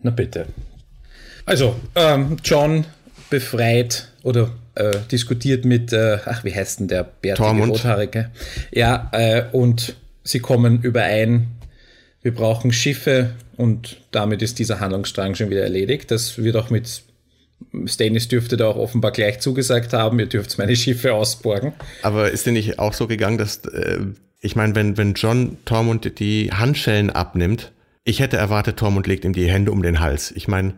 Na 0.00 0.10
bitte. 0.10 0.46
Also, 1.46 1.76
ähm, 1.94 2.36
John 2.42 2.84
befreit 3.30 4.12
oder 4.22 4.50
äh, 4.74 4.98
diskutiert 5.10 5.64
mit, 5.64 5.92
äh, 5.92 6.18
ach, 6.24 6.44
wie 6.44 6.54
heißt 6.54 6.80
denn 6.80 6.88
der 6.88 7.04
bärtige 7.04 7.66
Rothaarige? 7.66 8.30
Ja, 8.72 9.10
äh, 9.12 9.44
und 9.52 9.96
sie 10.22 10.40
kommen 10.40 10.82
überein, 10.82 11.48
wir 12.22 12.34
brauchen 12.34 12.72
Schiffe 12.72 13.34
und 13.56 13.98
damit 14.10 14.42
ist 14.42 14.58
dieser 14.58 14.80
Handlungsstrang 14.80 15.34
schon 15.34 15.50
wieder 15.50 15.62
erledigt. 15.62 16.10
Das 16.10 16.38
wird 16.38 16.56
auch 16.56 16.70
mit 16.70 17.02
Stannis 17.86 18.28
dürfte 18.28 18.56
da 18.56 18.68
auch 18.68 18.76
offenbar 18.76 19.12
gleich 19.12 19.40
zugesagt 19.40 19.92
haben, 19.92 20.18
ihr 20.18 20.26
dürft 20.26 20.56
meine 20.58 20.76
Schiffe 20.76 21.14
ausborgen. 21.14 21.72
Aber 22.02 22.30
ist 22.30 22.46
denn 22.46 22.54
nicht 22.54 22.78
auch 22.78 22.92
so 22.92 23.06
gegangen, 23.06 23.38
dass, 23.38 23.64
äh, 23.66 23.98
ich 24.40 24.56
meine, 24.56 24.74
wenn, 24.74 24.96
wenn 24.96 25.14
John 25.14 25.58
Tormund 25.64 26.18
die 26.18 26.50
Handschellen 26.52 27.10
abnimmt, 27.10 27.72
ich 28.04 28.20
hätte 28.20 28.36
erwartet, 28.36 28.76
Tormund 28.76 29.06
legt 29.06 29.24
ihm 29.24 29.32
die 29.32 29.50
Hände 29.50 29.72
um 29.72 29.82
den 29.82 30.00
Hals. 30.00 30.30
Ich 30.32 30.46
meine, 30.46 30.74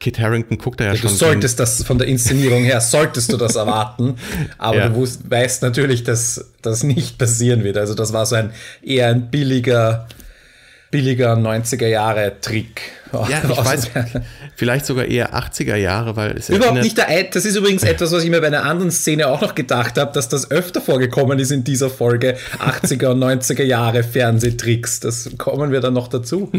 Kit 0.00 0.18
Harrington 0.18 0.56
guckt 0.56 0.80
da 0.80 0.84
ja, 0.84 0.92
ja 0.92 0.96
schon. 0.96 1.10
Du 1.10 1.16
solltest 1.16 1.60
das 1.60 1.84
von 1.84 1.98
der 1.98 2.08
Inszenierung 2.08 2.64
her, 2.64 2.80
solltest 2.80 3.30
du 3.32 3.36
das 3.36 3.54
erwarten. 3.56 4.16
Aber 4.56 4.78
ja. 4.78 4.88
du 4.88 4.94
wusst, 4.94 5.30
weißt 5.30 5.62
natürlich, 5.62 6.04
dass 6.04 6.52
das 6.62 6.82
nicht 6.82 7.18
passieren 7.18 7.64
wird. 7.64 7.76
Also 7.76 7.94
das 7.94 8.14
war 8.14 8.24
so 8.24 8.34
ein 8.34 8.52
eher 8.82 9.08
ein 9.08 9.30
billiger, 9.30 10.08
billiger 10.90 11.34
90er 11.34 11.86
Jahre 11.86 12.32
Trick. 12.40 12.80
Ja, 13.12 13.42
ich 13.44 13.64
weiß, 13.64 13.90
vielleicht 14.56 14.86
sogar 14.86 15.04
eher 15.04 15.34
80er 15.34 15.76
Jahre, 15.76 16.16
weil 16.16 16.34
es 16.38 16.48
Überhaupt 16.48 16.80
nicht 16.80 16.96
der, 16.96 17.24
das 17.24 17.44
ist 17.44 17.56
übrigens 17.56 17.82
etwas, 17.82 18.10
was 18.12 18.24
ich 18.24 18.30
mir 18.30 18.40
bei 18.40 18.46
einer 18.46 18.64
anderen 18.64 18.90
Szene 18.90 19.26
auch 19.26 19.42
noch 19.42 19.54
gedacht 19.54 19.98
habe, 19.98 20.12
dass 20.14 20.30
das 20.30 20.50
öfter 20.50 20.80
vorgekommen 20.80 21.38
ist 21.38 21.50
in 21.50 21.62
dieser 21.62 21.90
Folge 21.90 22.38
80er 22.58 23.08
und 23.08 23.22
90er 23.22 23.64
Jahre 23.64 24.02
Fernsehtricks. 24.02 25.00
Das 25.00 25.28
kommen 25.36 25.72
wir 25.72 25.80
dann 25.80 25.92
noch 25.92 26.08
dazu. 26.08 26.50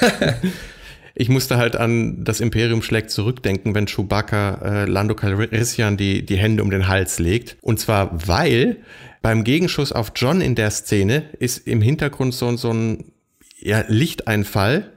ich 1.14 1.28
musste 1.28 1.56
halt 1.56 1.76
an 1.76 2.24
das 2.24 2.40
Imperium 2.40 2.82
schlägt 2.82 3.10
zurückdenken, 3.10 3.74
wenn 3.74 3.86
Chewbacca 3.86 4.54
äh, 4.62 4.84
Lando 4.86 5.14
Calrissian 5.14 5.96
die, 5.96 6.26
die 6.26 6.36
Hände 6.36 6.62
um 6.62 6.70
den 6.70 6.88
Hals 6.88 7.18
legt. 7.18 7.56
Und 7.60 7.78
zwar, 7.78 8.26
weil 8.26 8.78
beim 9.22 9.44
Gegenschuss 9.44 9.92
auf 9.92 10.12
John 10.16 10.40
in 10.40 10.54
der 10.54 10.70
Szene 10.70 11.24
ist 11.38 11.66
im 11.68 11.80
Hintergrund 11.80 12.34
so, 12.34 12.56
so 12.56 12.72
ein 12.72 13.12
ja, 13.58 13.84
Lichteinfall 13.86 14.90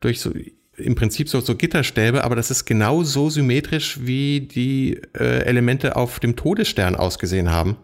durch 0.00 0.20
so 0.20 0.32
im 0.76 0.94
Prinzip 0.94 1.28
so, 1.28 1.40
so 1.40 1.56
Gitterstäbe, 1.56 2.24
aber 2.24 2.36
das 2.36 2.50
ist 2.50 2.64
genau 2.64 3.02
so 3.02 3.30
symmetrisch, 3.30 3.98
wie 4.02 4.40
die 4.40 5.00
äh, 5.12 5.42
Elemente 5.44 5.96
auf 5.96 6.20
dem 6.20 6.36
Todesstern 6.36 6.94
ausgesehen 6.94 7.50
haben. 7.50 7.76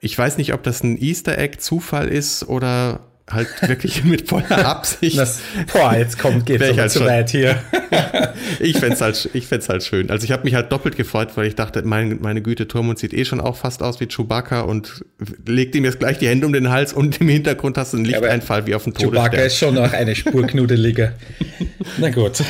Ich 0.00 0.16
weiß 0.16 0.38
nicht, 0.38 0.54
ob 0.54 0.62
das 0.62 0.82
ein 0.82 0.96
Easter 0.96 1.36
Egg 1.36 1.58
Zufall 1.58 2.08
ist 2.08 2.48
oder 2.48 3.11
halt 3.30 3.48
wirklich 3.66 4.04
mit 4.04 4.28
voller 4.28 4.66
Absicht. 4.66 5.18
Das, 5.18 5.40
boah, 5.72 5.94
jetzt 5.96 6.18
kommt, 6.18 6.46
geht's 6.46 6.62
aber 6.62 6.76
halt 6.76 6.90
zu 6.90 7.04
weit 7.04 7.30
hier. 7.30 7.56
ich 8.60 8.78
fände 8.78 8.98
halt, 8.98 9.30
ich 9.32 9.46
fänd's 9.46 9.68
halt 9.68 9.84
schön. 9.84 10.10
Also 10.10 10.24
ich 10.24 10.32
habe 10.32 10.44
mich 10.44 10.54
halt 10.54 10.72
doppelt 10.72 10.96
gefreut, 10.96 11.30
weil 11.36 11.46
ich 11.46 11.54
dachte, 11.54 11.82
mein, 11.82 12.18
meine 12.20 12.42
Güte, 12.42 12.68
Turmund 12.68 12.98
sieht 12.98 13.12
eh 13.12 13.24
schon 13.24 13.40
auch 13.40 13.56
fast 13.56 13.82
aus 13.82 14.00
wie 14.00 14.06
Chewbacca 14.06 14.62
und 14.62 15.04
legt 15.46 15.74
ihm 15.74 15.84
jetzt 15.84 15.98
gleich 15.98 16.18
die 16.18 16.28
Hände 16.28 16.46
um 16.46 16.52
den 16.52 16.70
Hals 16.70 16.92
und 16.92 17.20
im 17.20 17.28
Hintergrund 17.28 17.78
hast 17.78 17.92
du 17.92 17.98
einen 17.98 18.06
Lichteinfall 18.06 18.60
ja, 18.60 18.66
wie 18.66 18.74
auf 18.74 18.84
dem 18.84 18.94
Todesstern. 18.94 19.24
Chewbacca 19.24 19.42
ist 19.42 19.58
schon 19.58 19.74
noch 19.74 19.92
eine 19.92 20.14
Spur 20.14 20.46
knuddeliger. 20.46 21.12
Na 21.98 22.10
gut. 22.10 22.42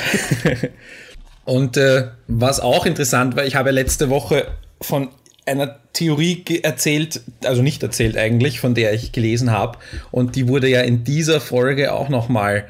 Und 1.45 1.77
äh, 1.77 2.09
was 2.29 2.61
auch 2.61 2.87
interessant 2.87 3.37
war, 3.37 3.45
ich 3.45 3.57
habe 3.57 3.71
letzte 3.71 4.11
Woche 4.11 4.47
von 4.81 5.09
einer 5.47 5.79
Theorie 5.93 6.45
erzählt, 6.63 7.21
also 7.45 7.63
nicht 7.63 7.83
erzählt 7.83 8.17
eigentlich, 8.17 8.61
von 8.61 8.75
der 8.75 8.93
ich 8.93 9.13
gelesen 9.13 9.51
habe. 9.51 9.79
Und 10.11 10.37
die 10.37 10.49
wurde 10.49 10.69
ja 10.69 10.81
in 10.83 11.05
dieser 11.05 11.41
Folge 11.41 11.93
auch 11.93 12.09
nochmal 12.09 12.67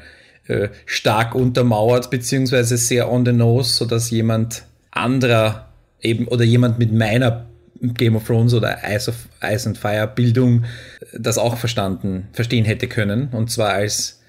äh, 0.47 0.69
stark 0.85 1.35
untermauert, 1.35 2.09
beziehungsweise 2.09 2.77
sehr 2.77 3.11
on 3.11 3.25
the 3.25 3.31
nose, 3.31 3.73
sodass 3.73 4.09
jemand 4.09 4.63
anderer 4.91 5.69
eben 6.01 6.27
oder 6.27 6.43
jemand 6.43 6.79
mit 6.79 6.91
meiner 6.91 7.45
Game 7.81 8.15
of 8.15 8.25
Thrones 8.25 8.53
oder 8.53 8.79
Ice, 8.89 9.09
of, 9.09 9.15
Ice 9.43 9.67
and 9.67 9.77
Fire 9.77 10.07
Bildung 10.07 10.65
das 11.13 11.37
auch 11.37 11.57
verstanden, 11.57 12.27
verstehen 12.33 12.65
hätte 12.65 12.87
können. 12.87 13.29
Und 13.31 13.51
zwar 13.51 13.73
als 13.73 14.21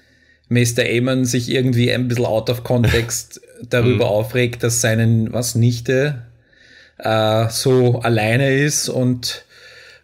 Mr. 0.49 0.83
Aemon 0.83 1.25
sich 1.25 1.49
irgendwie 1.49 1.91
ein 1.91 2.07
bisschen 2.07 2.25
out 2.25 2.49
of 2.49 2.63
context 2.63 3.41
darüber 3.69 4.05
mhm. 4.05 4.11
aufregt, 4.11 4.63
dass 4.63 4.81
seinen, 4.81 5.33
was, 5.33 5.55
Nichte 5.55 6.21
äh, 6.97 7.49
so 7.49 7.99
alleine 7.99 8.55
ist 8.55 8.89
und 8.89 9.45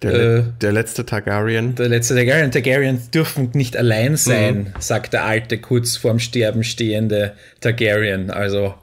der, 0.02 0.14
äh, 0.14 0.44
der, 0.62 0.72
letzte 0.72 1.06
Targaryen. 1.06 1.76
Der 1.76 1.88
letzte 1.88 2.16
Targaryen. 2.16 2.52
Targaryens 2.52 3.12
dürfen 3.12 3.52
nicht 3.54 3.78
allein 3.78 4.18
sein, 4.18 4.58
mhm. 4.58 4.74
sagt 4.80 5.14
der 5.14 5.26
alte, 5.26 5.60
kurz 5.60 5.96
vorm 5.96 6.20
Sterben 6.20 6.64
stehende 6.64 7.34
Targaryen. 7.60 8.32
Also, 8.32 8.74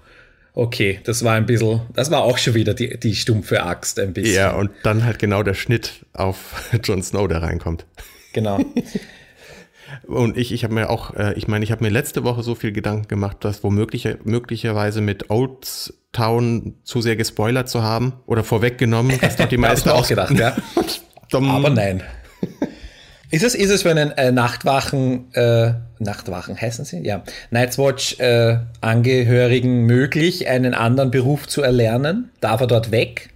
okay, 0.54 1.00
das 1.04 1.24
war 1.24 1.34
ein 1.34 1.46
bisschen, 1.46 1.80
das 1.92 2.12
war 2.12 2.22
auch 2.22 2.38
schon 2.38 2.54
wieder 2.54 2.74
die, 2.74 2.98
die 3.00 3.16
stumpfe 3.16 3.64
Axt 3.64 3.98
ein 3.98 4.12
bisschen. 4.12 4.36
Ja, 4.36 4.52
und 4.52 4.70
dann 4.84 5.04
halt 5.04 5.18
genau 5.18 5.42
der 5.42 5.54
Schnitt 5.54 6.04
auf 6.12 6.70
Jon 6.84 7.02
Snow, 7.02 7.26
der 7.26 7.42
reinkommt. 7.42 7.84
Genau. 8.32 8.60
Und 10.06 10.36
ich, 10.36 10.52
ich 10.52 10.64
habe 10.64 10.74
mir 10.74 10.90
auch, 10.90 11.14
äh, 11.14 11.34
ich 11.34 11.48
meine, 11.48 11.64
ich 11.64 11.72
habe 11.72 11.84
mir 11.84 11.90
letzte 11.90 12.24
Woche 12.24 12.42
so 12.42 12.54
viel 12.54 12.72
Gedanken 12.72 13.08
gemacht, 13.08 13.38
dass 13.40 13.62
womöglich 13.64 14.08
möglicherweise 14.24 15.00
mit 15.00 15.30
Old 15.30 15.94
Town 16.12 16.74
zu 16.84 17.00
sehr 17.00 17.16
gespoilert 17.16 17.68
zu 17.68 17.82
haben 17.82 18.14
oder 18.26 18.44
vorweggenommen, 18.44 19.18
dass 19.20 19.36
dort 19.36 19.52
die 19.52 19.56
meisten 19.58 19.90
auch 19.90 20.08
gedacht, 20.08 20.32
ja. 20.38 20.56
Aber 21.32 21.70
nein. 21.70 22.02
Ist 23.30 23.44
es, 23.44 23.54
ist 23.54 23.70
es 23.70 23.82
für 23.82 23.90
einen 23.90 24.12
äh, 24.12 24.32
Nachtwachen, 24.32 25.32
äh, 25.34 25.74
Nachtwachen 25.98 26.58
heißen 26.58 26.86
sie? 26.86 27.06
Ja. 27.06 27.22
Night's 27.50 27.78
Watch 27.78 28.18
äh, 28.20 28.58
Angehörigen 28.80 29.82
möglich, 29.82 30.48
einen 30.48 30.72
anderen 30.72 31.10
Beruf 31.10 31.46
zu 31.46 31.60
erlernen? 31.60 32.30
Darf 32.40 32.62
er 32.62 32.66
dort 32.66 32.90
weg? 32.90 33.28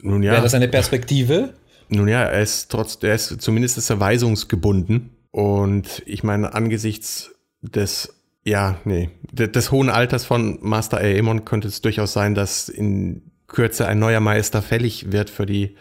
Nun 0.00 0.22
ja. 0.22 0.32
Wäre 0.32 0.42
das 0.42 0.54
eine 0.54 0.68
Perspektive? 0.68 1.54
Nun 1.88 2.06
ja, 2.06 2.22
er 2.22 2.40
ist 2.40 2.70
trotz, 2.70 2.98
er 3.02 3.14
ist 3.14 3.42
zumindest 3.42 3.90
erweisungsgebunden. 3.90 5.10
Und 5.32 6.02
ich 6.04 6.22
meine, 6.22 6.54
angesichts 6.54 7.34
des, 7.62 8.14
ja, 8.44 8.78
nee, 8.84 9.10
des 9.32 9.72
hohen 9.72 9.88
Alters 9.88 10.24
von 10.24 10.58
Master 10.60 10.98
Aemon 10.98 11.44
könnte 11.44 11.68
es 11.68 11.80
durchaus 11.80 12.12
sein, 12.12 12.34
dass 12.34 12.68
in 12.68 13.22
Kürze 13.48 13.88
ein 13.88 13.98
neuer 13.98 14.20
Meister 14.20 14.62
fällig 14.62 15.10
wird 15.10 15.30
für 15.30 15.46
die 15.46 15.76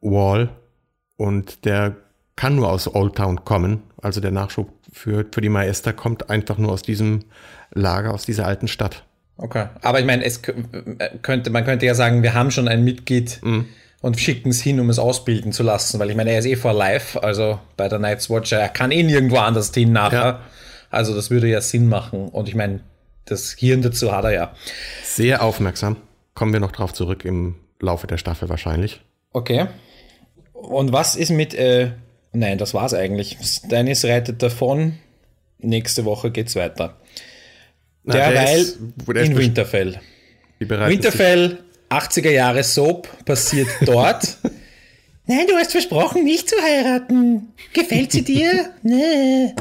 Wall. 0.00 0.50
Und 1.16 1.64
der 1.64 1.96
kann 2.36 2.54
nur 2.54 2.70
aus 2.70 2.94
Old 2.94 3.16
Town 3.16 3.44
kommen. 3.44 3.82
Also 4.00 4.20
der 4.20 4.30
Nachschub 4.30 4.72
für, 4.92 5.26
für 5.30 5.40
die 5.40 5.48
Meister 5.48 5.92
kommt 5.92 6.30
einfach 6.30 6.56
nur 6.56 6.70
aus 6.70 6.82
diesem 6.82 7.24
Lager, 7.72 8.14
aus 8.14 8.24
dieser 8.24 8.46
alten 8.46 8.68
Stadt. 8.68 9.04
Okay. 9.36 9.66
Aber 9.82 9.98
ich 9.98 10.06
meine, 10.06 10.24
es 10.24 10.42
könnte, 10.42 11.50
man 11.50 11.64
könnte 11.64 11.84
ja 11.84 11.94
sagen, 11.94 12.22
wir 12.22 12.34
haben 12.34 12.52
schon 12.52 12.68
ein 12.68 12.84
Mitglied, 12.84 13.40
mhm 13.42 13.66
und 14.00 14.18
schicken 14.18 14.50
es 14.50 14.60
hin, 14.60 14.78
um 14.80 14.90
es 14.90 14.98
ausbilden 14.98 15.52
zu 15.52 15.62
lassen, 15.62 15.98
weil 15.98 16.10
ich 16.10 16.16
meine, 16.16 16.30
er 16.30 16.38
ist 16.38 16.46
eh 16.46 16.56
vor 16.56 16.72
live, 16.72 17.16
also 17.16 17.58
bei 17.76 17.88
der 17.88 17.98
Night's 17.98 18.30
Watcher, 18.30 18.58
er 18.58 18.68
kann 18.68 18.92
eh 18.92 19.02
nirgendwo 19.02 19.38
anders 19.38 19.72
hin 19.74 19.92
nachher. 19.92 20.24
Ja. 20.24 20.40
Also 20.90 21.14
das 21.14 21.30
würde 21.30 21.48
ja 21.48 21.60
Sinn 21.60 21.88
machen 21.88 22.28
und 22.28 22.48
ich 22.48 22.54
meine, 22.54 22.80
das 23.24 23.52
Hirn 23.52 23.82
dazu 23.82 24.12
hat 24.12 24.24
er 24.24 24.32
ja. 24.32 24.54
Sehr 25.04 25.42
aufmerksam. 25.42 25.96
Kommen 26.34 26.52
wir 26.52 26.60
noch 26.60 26.72
drauf 26.72 26.92
zurück 26.92 27.24
im 27.24 27.56
Laufe 27.80 28.06
der 28.06 28.16
Staffel 28.16 28.48
wahrscheinlich. 28.48 29.00
Okay. 29.32 29.66
Und 30.52 30.92
was 30.92 31.14
ist 31.14 31.30
mit, 31.30 31.54
äh, 31.54 31.90
nein, 32.32 32.58
das 32.58 32.74
war's 32.74 32.94
eigentlich. 32.94 33.36
Dennis 33.70 34.04
reitet 34.04 34.42
davon. 34.42 34.98
Nächste 35.58 36.04
Woche 36.04 36.30
geht's 36.30 36.56
weiter. 36.56 36.96
Na, 38.04 38.14
Derweil 38.14 38.64
der 39.06 39.22
ist, 39.22 39.30
in 39.30 39.36
Winterfell. 39.36 40.00
Winterfell 40.60 41.58
80er 41.90 42.30
Jahre 42.30 42.62
Soap 42.62 43.24
passiert 43.24 43.68
dort. 43.84 44.38
Nein, 45.30 45.46
du 45.46 45.54
hast 45.56 45.72
versprochen, 45.72 46.24
mich 46.24 46.48
zu 46.48 46.56
heiraten. 46.56 47.48
Gefällt 47.74 48.12
sie 48.12 48.24
dir? 48.24 48.70
Nee. 48.82 49.52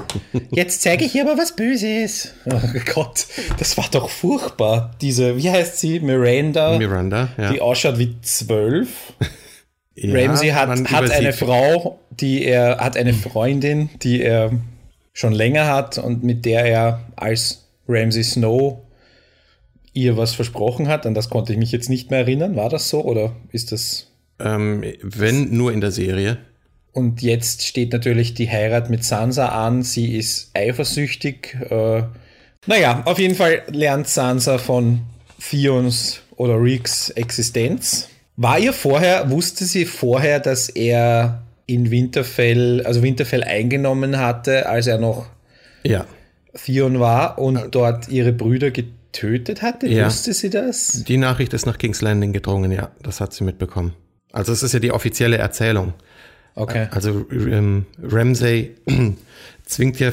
Jetzt 0.51 0.81
zeige 0.81 1.03
ich 1.03 1.13
ihr 1.13 1.23
aber 1.23 1.37
was 1.37 1.55
Böses. 1.55 2.33
Oh 2.45 2.61
Gott, 2.93 3.25
das 3.59 3.75
war 3.77 3.85
doch 3.91 4.09
furchtbar. 4.09 4.95
Diese, 5.01 5.35
wie 5.35 5.49
heißt 5.49 5.77
sie? 5.79 5.99
Miranda. 5.99 6.77
Miranda, 6.77 7.29
ja. 7.37 7.51
Die 7.51 7.59
ausschaut 7.59 7.99
wie 7.99 8.15
zwölf. 8.21 9.13
ja, 9.95 10.13
Ramsey 10.13 10.49
hat, 10.49 10.69
hat 10.69 11.11
eine 11.11 11.33
Frau, 11.33 11.99
die 12.11 12.45
er, 12.45 12.77
hat 12.77 12.95
eine 12.95 13.13
Freundin, 13.13 13.89
die 14.01 14.21
er 14.21 14.51
schon 15.11 15.33
länger 15.33 15.67
hat 15.67 15.97
und 15.97 16.23
mit 16.23 16.45
der 16.45 16.63
er 16.63 17.01
als 17.17 17.67
Ramsey 17.89 18.23
Snow 18.23 18.86
ihr 19.97 20.15
was 20.15 20.33
versprochen 20.33 20.87
hat. 20.87 21.05
An 21.05 21.13
das 21.13 21.29
konnte 21.29 21.51
ich 21.51 21.59
mich 21.59 21.71
jetzt 21.71 21.89
nicht 21.89 22.11
mehr 22.11 22.19
erinnern. 22.19 22.55
War 22.55 22.69
das 22.69 22.89
so 22.89 23.03
oder 23.03 23.35
ist 23.51 23.71
das? 23.71 24.11
Ähm, 24.39 24.83
wenn 25.01 25.55
nur 25.55 25.73
in 25.73 25.81
der 25.81 25.91
Serie. 25.91 26.37
Und 26.93 27.21
jetzt 27.21 27.65
steht 27.65 27.93
natürlich 27.93 28.33
die 28.33 28.49
Heirat 28.49 28.89
mit 28.89 29.03
Sansa 29.03 29.49
an. 29.49 29.83
Sie 29.83 30.15
ist 30.15 30.51
eifersüchtig. 30.53 31.57
Äh, 31.69 32.03
naja, 32.67 33.01
auf 33.05 33.19
jeden 33.19 33.35
Fall 33.35 33.63
lernt 33.67 34.07
Sansa 34.07 34.57
von 34.57 35.01
Theons 35.39 36.21
oder 36.35 36.61
Reeks 36.61 37.09
Existenz. 37.09 38.09
War 38.35 38.59
ihr 38.59 38.73
vorher, 38.73 39.31
wusste 39.31 39.65
sie 39.65 39.85
vorher, 39.85 40.39
dass 40.39 40.69
er 40.69 41.43
in 41.65 41.89
Winterfell, 41.89 42.83
also 42.85 43.01
Winterfell 43.01 43.43
eingenommen 43.43 44.17
hatte, 44.19 44.67
als 44.69 44.85
er 44.85 44.99
noch 44.99 45.25
ja. 45.83 46.05
Theon 46.53 46.99
war 46.99 47.39
und 47.39 47.57
äh. 47.57 47.69
dort 47.69 48.09
ihre 48.09 48.33
Brüder 48.33 48.71
getötet 49.17 49.61
hatte? 49.61 49.87
Ja. 49.87 50.05
Wusste 50.05 50.33
sie 50.33 50.49
das? 50.49 51.03
Die 51.07 51.17
Nachricht 51.17 51.53
ist 51.53 51.65
nach 51.65 51.77
King's 51.77 52.01
Landing 52.01 52.33
gedrungen, 52.33 52.71
ja. 52.71 52.91
Das 53.01 53.19
hat 53.21 53.33
sie 53.33 53.43
mitbekommen. 53.43 53.93
Also 54.31 54.51
es 54.51 54.63
ist 54.63 54.73
ja 54.73 54.79
die 54.79 54.91
offizielle 54.91 55.37
Erzählung. 55.37 55.93
Okay. 56.55 56.87
Also 56.91 57.25
ähm, 57.31 57.85
Ramsay 58.01 58.75
zwingt 59.65 59.99
ja 59.99 60.11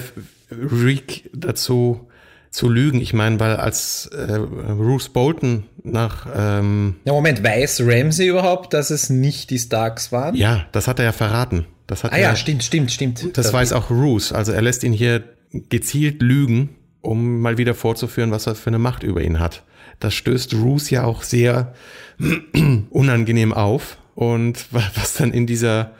Reek 0.50 1.30
dazu 1.34 2.08
zu 2.50 2.68
lügen. 2.68 3.00
Ich 3.00 3.12
meine, 3.12 3.40
weil 3.40 3.56
als 3.56 4.06
äh, 4.06 4.38
Bruce 4.38 5.08
Bolton 5.08 5.64
nach... 5.82 6.26
Ähm, 6.34 6.96
ja, 7.04 7.12
Moment, 7.12 7.42
weiß 7.42 7.82
Ramsay 7.84 8.28
überhaupt, 8.28 8.72
dass 8.72 8.90
es 8.90 9.10
nicht 9.10 9.50
die 9.50 9.58
Starks 9.58 10.12
waren? 10.12 10.34
Ja, 10.34 10.66
das 10.72 10.86
hat 10.86 10.98
er 10.98 11.06
ja 11.06 11.12
verraten. 11.12 11.66
Das 11.86 12.04
hat 12.04 12.12
ah 12.12 12.18
ja, 12.18 12.36
stimmt, 12.36 12.62
stimmt, 12.62 12.92
stimmt. 12.92 13.24
Das, 13.24 13.32
das 13.32 13.52
weiß 13.52 13.72
auch 13.72 13.90
Roose. 13.90 14.34
Also 14.34 14.52
er 14.52 14.62
lässt 14.62 14.84
ihn 14.84 14.92
hier 14.92 15.24
gezielt 15.68 16.22
lügen 16.22 16.70
um 17.04 17.40
mal 17.40 17.58
wieder 17.58 17.74
vorzuführen, 17.74 18.30
was 18.30 18.46
er 18.46 18.54
für 18.54 18.70
eine 18.70 18.78
Macht 18.78 19.02
über 19.02 19.22
ihn 19.22 19.38
hat. 19.38 19.62
Das 20.00 20.14
stößt 20.14 20.54
Roos 20.54 20.90
ja 20.90 21.04
auch 21.04 21.22
sehr 21.22 21.74
unangenehm 22.90 23.52
auf. 23.52 23.98
Und 24.14 24.66
was 24.70 25.14
dann 25.14 25.32
in 25.32 25.46
dieser 25.46 25.92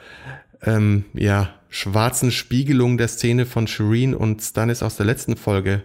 ähm, 0.62 1.04
ja, 1.14 1.50
schwarzen 1.68 2.30
Spiegelung 2.30 2.98
der 2.98 3.08
Szene 3.08 3.46
von 3.46 3.66
Shireen 3.66 4.14
und 4.14 4.40
Stannis 4.42 4.82
aus 4.82 4.96
der 4.96 5.06
letzten 5.06 5.36
Folge 5.36 5.82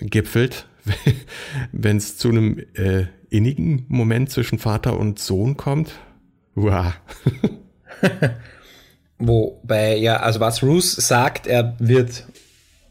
gipfelt, 0.00 0.66
wenn 1.72 1.96
es 1.96 2.16
zu 2.16 2.28
einem 2.28 2.58
äh, 2.74 3.06
innigen 3.28 3.86
Moment 3.88 4.30
zwischen 4.30 4.58
Vater 4.58 4.98
und 4.98 5.18
Sohn 5.18 5.56
kommt. 5.56 5.92
Wow. 6.54 6.92
Wobei, 9.18 9.96
ja, 9.96 10.16
also 10.16 10.40
was 10.40 10.62
Roos 10.62 10.92
sagt, 10.92 11.46
er 11.46 11.76
wird, 11.78 12.26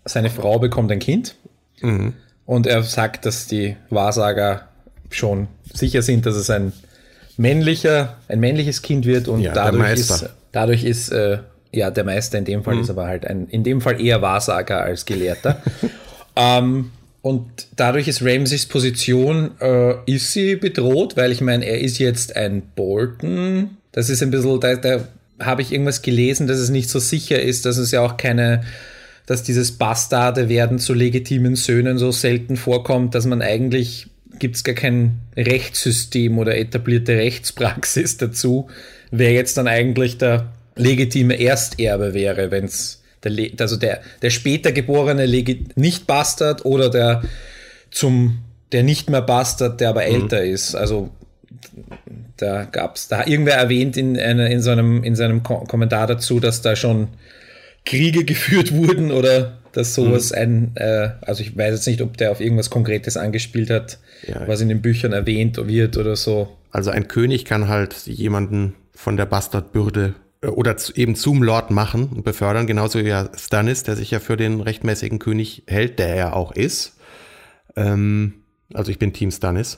seine 0.05 0.29
Frau 0.29 0.59
bekommt 0.59 0.91
ein 0.91 0.99
Kind. 0.99 1.35
Mhm. 1.81 2.13
Und 2.45 2.67
er 2.67 2.83
sagt, 2.83 3.25
dass 3.25 3.48
die 3.48 3.75
Wahrsager 3.89 4.67
schon 5.09 5.48
sicher 5.74 6.01
sind, 6.01 6.25
dass 6.25 6.36
es 6.36 6.50
ein 6.50 6.74
männlicher, 7.38 8.17
ein 8.27 8.39
männliches 8.39 8.81
Kind 8.81 9.05
wird 9.05 9.27
und 9.27 9.41
ja, 9.41 9.53
dadurch 9.53 9.93
ist, 9.93 10.29
dadurch 10.51 10.83
ist 10.83 11.09
äh, 11.09 11.39
ja 11.71 11.91
der 11.91 12.03
Meister 12.03 12.38
in 12.38 12.45
dem 12.45 12.63
Fall 12.63 12.75
mhm. 12.75 12.81
ist 12.81 12.89
aber 12.89 13.05
halt 13.05 13.25
ein, 13.25 13.48
in 13.48 13.63
dem 13.63 13.81
Fall 13.81 14.01
eher 14.01 14.21
Wahrsager 14.21 14.81
als 14.81 15.05
Gelehrter. 15.05 15.62
ähm, 16.36 16.91
und 17.21 17.67
dadurch 17.75 18.07
ist 18.07 18.24
Ramses 18.24 18.65
Position, 18.65 19.51
äh, 19.59 19.95
ist 20.05 20.31
sie 20.31 20.55
bedroht, 20.55 21.17
weil 21.17 21.31
ich 21.31 21.41
meine, 21.41 21.65
er 21.65 21.79
ist 21.79 21.98
jetzt 21.98 22.36
ein 22.36 22.62
Bolton. 22.75 23.77
Das 23.91 24.09
ist 24.09 24.24
ein 24.24 24.31
bisschen, 24.31 24.59
da, 24.59 24.75
da 24.75 25.07
habe 25.39 25.62
ich 25.62 25.71
irgendwas 25.71 26.01
gelesen, 26.01 26.48
dass 26.48 26.57
es 26.57 26.69
nicht 26.69 26.89
so 26.89 27.00
sicher 27.00 27.41
ist, 27.41 27.65
dass 27.65 27.77
es 27.77 27.91
ja 27.91 28.01
auch 28.01 28.17
keine, 28.17 28.63
dass 29.29 29.43
dieses 29.43 29.74
Bastarde 29.74 30.50
werden 30.50 30.79
zu 30.79 30.95
legitimen 30.95 31.55
Söhnen 31.55 32.00
so 32.00 32.12
selten 32.12 32.57
vorkommt, 32.57 33.13
dass 33.13 33.27
man 33.27 33.43
eigentlich 33.43 34.07
gibt 34.39 34.55
es 34.55 34.63
gar 34.63 34.74
kein 34.74 35.19
Rechtssystem 35.38 36.39
oder 36.39 36.57
etablierte 36.57 37.12
Rechtspraxis 37.12 38.17
dazu, 38.17 38.71
wer 39.12 39.31
jetzt 39.31 39.55
dann 39.57 39.67
eigentlich 39.67 40.17
der 40.17 40.51
legitime 40.75 41.39
Ersterbe 41.39 42.15
wäre, 42.15 42.50
wenn 42.50 42.65
es 42.65 43.03
der, 43.24 43.31
also 43.59 43.75
der, 43.75 44.01
der 44.24 44.31
später 44.31 44.71
geborene 44.71 45.27
Nicht-Bastard 45.27 46.65
oder 46.65 46.89
der 46.89 47.21
zum, 47.91 48.39
der 48.71 48.81
nicht 48.81 49.12
mehr 49.12 49.21
Bastard, 49.21 49.79
der 49.79 49.89
aber 49.89 50.07
mhm. 50.07 50.15
älter 50.15 50.43
ist. 50.43 50.74
Also 50.74 51.12
da 52.38 52.63
gab 52.63 52.95
es, 52.95 53.09
da 53.09 53.27
irgendwer 53.27 53.57
erwähnt 53.57 53.95
in, 53.95 54.17
eine, 54.17 54.51
in, 54.51 54.63
seinem, 54.63 55.03
in 55.03 55.15
seinem 55.15 55.43
Ko 55.43 55.65
Kommentar 55.65 56.07
dazu, 56.07 56.39
dass 56.39 56.63
da 56.63 56.75
schon 56.75 57.09
Kriege 57.86 58.24
geführt 58.24 58.71
wurden 58.74 59.12
oder 59.12 59.59
dass 59.71 59.93
sowas 59.93 60.31
mhm. 60.31 60.38
ein, 60.38 60.71
äh, 60.75 61.09
also 61.21 61.41
ich 61.41 61.55
weiß 61.55 61.74
jetzt 61.74 61.88
nicht, 61.88 62.01
ob 62.01 62.17
der 62.17 62.31
auf 62.31 62.41
irgendwas 62.41 62.69
Konkretes 62.69 63.17
angespielt 63.17 63.69
hat, 63.69 64.00
ja. 64.27 64.48
was 64.48 64.62
in 64.62 64.69
den 64.69 64.81
Büchern 64.81 65.13
erwähnt 65.13 65.57
wird 65.57 65.98
oder 65.98 66.15
so. 66.15 66.57
Also 66.71 66.91
ein 66.91 67.07
König 67.07 67.45
kann 67.45 67.67
halt 67.67 67.95
jemanden 68.07 68.75
von 68.93 69.17
der 69.17 69.25
Bastardbürde 69.25 70.15
oder 70.41 70.75
eben 70.95 71.15
zum 71.15 71.43
Lord 71.43 71.71
machen 71.71 72.09
und 72.09 72.24
befördern, 72.24 72.65
genauso 72.65 73.00
wie 73.00 73.13
Stannis, 73.38 73.83
der 73.83 73.95
sich 73.95 74.12
ja 74.12 74.19
für 74.19 74.38
den 74.38 74.62
rechtmäßigen 74.62 75.19
König 75.19 75.63
hält, 75.67 76.00
der 76.00 76.15
er 76.15 76.36
auch 76.36 76.51
ist. 76.53 76.98
Ähm, 77.75 78.36
also 78.74 78.91
ich 78.91 79.00
bin 79.00 79.13
Team 79.13 79.31
Stannis. 79.31 79.77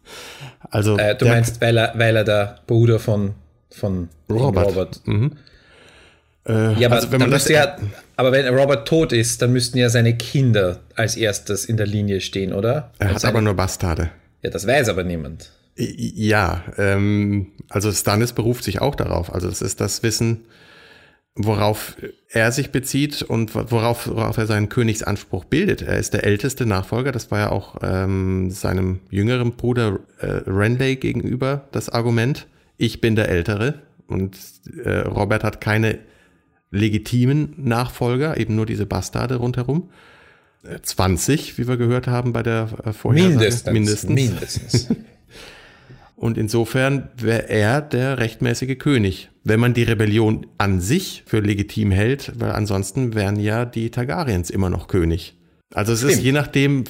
also 0.70 0.96
äh, 0.96 1.16
du 1.16 1.26
meinst, 1.26 1.60
weil 1.60 1.76
er, 1.76 1.92
weil 1.96 2.16
er 2.16 2.24
der 2.24 2.60
Bruder 2.66 2.98
von, 2.98 3.34
von 3.70 4.08
Robert. 4.30 4.66
Robert. 4.66 5.00
Mhm. 5.06 5.32
Äh, 6.46 6.74
ja, 6.74 6.88
aber, 6.88 6.96
also 6.96 7.12
wenn 7.12 7.20
man 7.20 7.30
das, 7.30 7.48
ja, 7.48 7.76
aber 8.16 8.32
wenn 8.32 8.46
Robert 8.48 8.88
tot 8.88 9.12
ist, 9.12 9.42
dann 9.42 9.52
müssten 9.52 9.78
ja 9.78 9.88
seine 9.88 10.16
Kinder 10.16 10.80
als 10.96 11.16
erstes 11.16 11.64
in 11.64 11.76
der 11.76 11.86
Linie 11.86 12.20
stehen, 12.20 12.52
oder? 12.52 12.92
Er 12.98 13.10
hat 13.10 13.20
seine, 13.20 13.34
aber 13.34 13.42
nur 13.42 13.54
Bastarde. 13.54 14.10
Ja, 14.42 14.50
das 14.50 14.66
weiß 14.66 14.88
aber 14.88 15.04
niemand. 15.04 15.50
Ja, 15.76 16.64
ähm, 16.76 17.52
also 17.68 17.92
Stannis 17.92 18.32
beruft 18.32 18.64
sich 18.64 18.80
auch 18.80 18.94
darauf. 18.94 19.32
Also 19.32 19.48
es 19.48 19.62
ist 19.62 19.80
das 19.80 20.02
Wissen, 20.02 20.44
worauf 21.34 21.96
er 22.28 22.52
sich 22.52 22.72
bezieht 22.72 23.22
und 23.22 23.54
worauf, 23.54 24.08
worauf 24.08 24.36
er 24.36 24.46
seinen 24.46 24.68
Königsanspruch 24.68 25.44
bildet. 25.44 25.80
Er 25.82 25.96
ist 25.96 26.12
der 26.12 26.24
älteste 26.24 26.66
Nachfolger. 26.66 27.12
Das 27.12 27.30
war 27.30 27.38
ja 27.38 27.50
auch 27.50 27.76
ähm, 27.82 28.50
seinem 28.50 29.00
jüngeren 29.10 29.52
Bruder 29.52 30.00
äh, 30.18 30.26
Renley 30.46 30.96
gegenüber 30.96 31.68
das 31.72 31.88
Argument. 31.88 32.46
Ich 32.76 33.00
bin 33.00 33.16
der 33.16 33.28
Ältere 33.28 33.74
und 34.08 34.36
äh, 34.84 34.98
Robert 34.98 35.44
hat 35.44 35.60
keine 35.60 36.00
legitimen 36.72 37.54
Nachfolger, 37.56 38.36
eben 38.38 38.56
nur 38.56 38.66
diese 38.66 38.86
Bastarde 38.86 39.36
rundherum. 39.36 39.90
20, 40.82 41.52
äh, 41.52 41.58
wie 41.58 41.68
wir 41.68 41.76
gehört 41.76 42.08
haben 42.08 42.32
bei 42.32 42.42
der 42.42 42.68
äh, 42.84 42.92
Vorhersage. 42.92 43.34
Mindestens. 43.34 43.72
Mindestens. 43.72 44.10
Mindestens. 44.10 44.88
Und 46.16 46.38
insofern 46.38 47.08
wäre 47.16 47.48
er 47.48 47.80
der 47.80 48.18
rechtmäßige 48.18 48.78
König, 48.78 49.30
wenn 49.42 49.58
man 49.58 49.74
die 49.74 49.82
Rebellion 49.82 50.46
an 50.56 50.80
sich 50.80 51.24
für 51.26 51.40
legitim 51.40 51.90
hält, 51.90 52.32
weil 52.36 52.52
ansonsten 52.52 53.14
wären 53.14 53.40
ja 53.40 53.64
die 53.64 53.90
Targaryens 53.90 54.48
immer 54.48 54.70
noch 54.70 54.86
König. 54.86 55.34
Also 55.74 55.92
es 55.92 56.00
Stimmt. 56.00 56.12
ist 56.12 56.22
je 56.22 56.32
nachdem, 56.32 56.84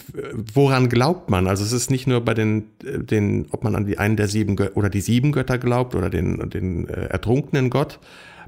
woran 0.52 0.88
glaubt 0.88 1.30
man. 1.30 1.46
Also 1.46 1.64
es 1.64 1.72
ist 1.72 1.90
nicht 1.90 2.06
nur 2.06 2.20
bei 2.22 2.34
den, 2.34 2.64
den 2.82 3.46
ob 3.52 3.64
man 3.64 3.74
an 3.74 3.86
die 3.86 3.98
einen 3.98 4.16
der 4.16 4.28
sieben 4.28 4.56
Gö 4.56 4.68
oder 4.74 4.90
die 4.90 5.00
sieben 5.00 5.32
Götter 5.32 5.56
glaubt 5.56 5.94
oder 5.94 6.10
den, 6.10 6.50
den 6.50 6.88
äh, 6.88 7.06
ertrunkenen 7.06 7.70
Gott. 7.70 8.00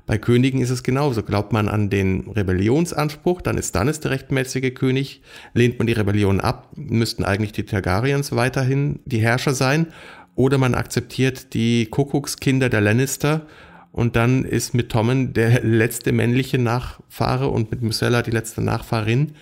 Bei 0.06 0.18
Königen 0.18 0.60
ist 0.60 0.70
es 0.70 0.82
genauso. 0.82 1.22
Glaubt 1.22 1.52
man 1.52 1.68
an 1.68 1.88
den 1.88 2.28
Rebellionsanspruch, 2.28 3.40
dann 3.40 3.56
ist 3.56 3.70
Stannis 3.70 4.00
der 4.00 4.10
rechtmäßige 4.10 4.74
König. 4.74 5.22
Lehnt 5.54 5.78
man 5.78 5.86
die 5.86 5.94
Rebellion 5.94 6.40
ab, 6.40 6.70
müssten 6.76 7.24
eigentlich 7.24 7.52
die 7.52 7.64
Targaryens 7.64 8.32
weiterhin 8.32 9.00
die 9.06 9.20
Herrscher 9.20 9.54
sein. 9.54 9.86
Oder 10.34 10.58
man 10.58 10.74
akzeptiert 10.74 11.54
die 11.54 11.86
Kuckuckskinder 11.86 12.68
der 12.68 12.80
Lannister 12.80 13.46
und 13.92 14.16
dann 14.16 14.44
ist 14.44 14.74
mit 14.74 14.90
Tommen 14.90 15.32
der 15.32 15.60
letzte 15.64 16.12
männliche 16.12 16.58
Nachfahre 16.58 17.48
und 17.48 17.70
mit 17.70 17.80
Musella 17.80 18.22
die 18.22 18.32
letzte 18.32 18.60
Nachfahrin. 18.60 19.32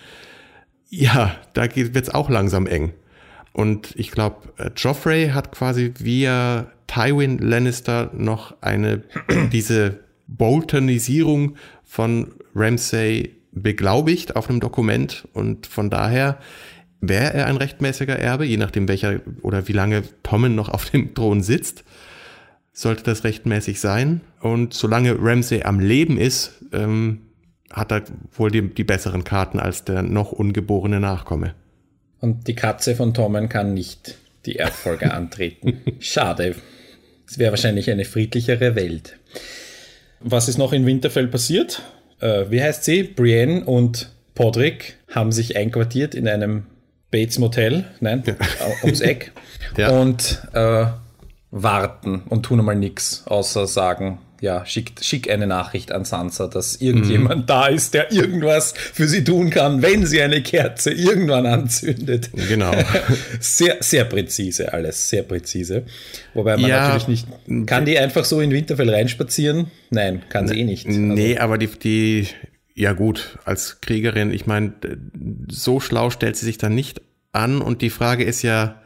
Ja, 0.89 1.35
da 1.53 1.63
wird 1.75 1.95
es 1.95 2.13
auch 2.13 2.29
langsam 2.29 2.67
eng. 2.67 2.93
Und 3.51 3.93
ich 3.95 4.11
glaube, 4.11 4.53
äh, 4.57 4.69
Joffrey 4.75 5.29
hat 5.29 5.51
quasi 5.51 5.93
via 5.97 6.67
Tywin 6.87 7.39
Lannister 7.39 8.11
noch 8.13 8.55
eine, 8.61 9.01
diese 9.51 10.02
Boltonisierung 10.37 11.55
von 11.83 12.33
Ramsay 12.55 13.35
beglaubigt 13.51 14.35
auf 14.35 14.49
einem 14.49 14.59
Dokument 14.59 15.27
und 15.33 15.67
von 15.67 15.89
daher 15.89 16.39
wäre 17.01 17.33
er 17.33 17.45
ein 17.47 17.57
rechtmäßiger 17.57 18.17
Erbe, 18.17 18.45
je 18.45 18.57
nachdem 18.57 18.87
welcher 18.87 19.21
oder 19.41 19.67
wie 19.67 19.73
lange 19.73 20.03
Tommen 20.23 20.55
noch 20.55 20.69
auf 20.69 20.89
dem 20.89 21.13
Thron 21.13 21.43
sitzt, 21.43 21.83
sollte 22.71 23.03
das 23.03 23.23
rechtmäßig 23.23 23.79
sein. 23.79 24.21
Und 24.41 24.73
solange 24.73 25.15
Ramsay 25.19 25.63
am 25.63 25.79
Leben 25.79 26.17
ist, 26.17 26.53
ähm, 26.71 27.21
hat 27.71 27.91
er 27.91 28.03
wohl 28.31 28.51
die, 28.51 28.61
die 28.61 28.83
besseren 28.83 29.23
Karten 29.23 29.59
als 29.59 29.83
der 29.83 30.01
noch 30.01 30.31
ungeborene 30.31 30.99
Nachkomme. 30.99 31.53
Und 32.19 32.47
die 32.47 32.55
Katze 32.55 32.95
von 32.95 33.13
Tommen 33.13 33.49
kann 33.49 33.73
nicht 33.73 34.17
die 34.45 34.55
Erbfolge 34.55 35.13
antreten. 35.13 35.81
Schade. 35.99 36.55
Es 37.27 37.37
wäre 37.37 37.51
wahrscheinlich 37.51 37.89
eine 37.91 38.05
friedlichere 38.05 38.75
Welt. 38.75 39.17
Was 40.23 40.47
ist 40.47 40.57
noch 40.57 40.73
in 40.73 40.85
Winterfell 40.85 41.27
passiert? 41.27 41.81
Äh, 42.19 42.45
wie 42.49 42.61
heißt 42.61 42.83
sie? 42.83 43.03
Brienne 43.03 43.65
und 43.65 44.11
Podrick 44.35 44.97
haben 45.09 45.31
sich 45.31 45.55
einquartiert 45.57 46.15
in 46.15 46.27
einem 46.27 46.65
Bates 47.11 47.37
Motel, 47.37 47.85
nein, 47.99 48.23
ja. 48.25 48.35
ums 48.81 49.01
Eck. 49.01 49.31
ja. 49.77 49.89
Und 49.89 50.41
äh, 50.53 50.85
warten 51.51 52.23
und 52.29 52.43
tun 52.43 52.59
einmal 52.59 52.75
nichts, 52.75 53.23
außer 53.27 53.67
sagen, 53.67 54.17
ja, 54.43 54.65
schick, 54.65 54.91
schick 54.99 55.31
eine 55.31 55.47
Nachricht 55.47 55.93
an 55.93 56.03
Sansa, 56.03 56.47
dass 56.47 56.75
irgendjemand 56.81 57.43
mhm. 57.43 57.45
da 57.45 57.67
ist, 57.67 57.93
der 57.93 58.11
irgendwas 58.11 58.73
für 58.73 59.07
sie 59.07 59.23
tun 59.23 59.49
kann, 59.49 59.81
wenn 59.81 60.05
sie 60.05 60.21
eine 60.21 60.43
Kerze 60.43 60.91
irgendwann 60.91 61.45
anzündet. 61.45 62.29
Genau. 62.49 62.73
sehr, 63.39 63.77
sehr 63.79 64.03
präzise 64.03 64.73
alles, 64.73 65.07
sehr 65.07 65.23
präzise. 65.23 65.85
Wobei 66.33 66.57
man 66.57 66.69
ja, 66.69 66.89
natürlich 66.89 67.07
nicht, 67.07 67.67
kann 67.67 67.85
die 67.85 67.97
einfach 67.97 68.25
so 68.25 68.41
in 68.41 68.51
Winterfell 68.51 68.89
reinspazieren? 68.89 69.71
Nein, 69.91 70.23
kann 70.27 70.49
sie 70.49 70.59
eh 70.59 70.65
nicht. 70.65 70.87
Also, 70.87 70.99
nee, 70.99 71.37
aber 71.37 71.57
die, 71.57 71.67
die, 71.67 72.27
ja 72.75 72.91
gut, 72.91 73.39
als 73.45 73.79
Kriegerin, 73.79 74.33
ich 74.33 74.45
meine, 74.45 74.73
so 75.47 75.79
schlau 75.79 76.09
stellt 76.09 76.35
sie 76.35 76.45
sich 76.45 76.57
dann 76.57 76.75
nicht 76.75 77.01
an 77.31 77.61
und 77.61 77.81
die 77.81 77.89
Frage 77.89 78.25
ist 78.25 78.41
ja, 78.41 78.82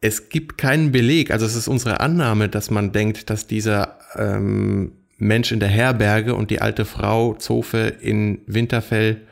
es 0.00 0.28
gibt 0.28 0.58
keinen 0.58 0.92
Beleg, 0.92 1.30
also 1.30 1.46
es 1.46 1.56
ist 1.56 1.68
unsere 1.68 2.00
Annahme, 2.00 2.48
dass 2.48 2.70
man 2.70 2.92
denkt, 2.92 3.30
dass 3.30 3.46
dieser 3.46 3.98
ähm, 4.16 4.92
Mensch 5.18 5.52
in 5.52 5.60
der 5.60 5.68
Herberge 5.68 6.34
und 6.34 6.50
die 6.50 6.60
alte 6.60 6.84
Frau 6.84 7.34
Zofe 7.34 7.94
in 8.00 8.40
Winterfell 8.46 9.22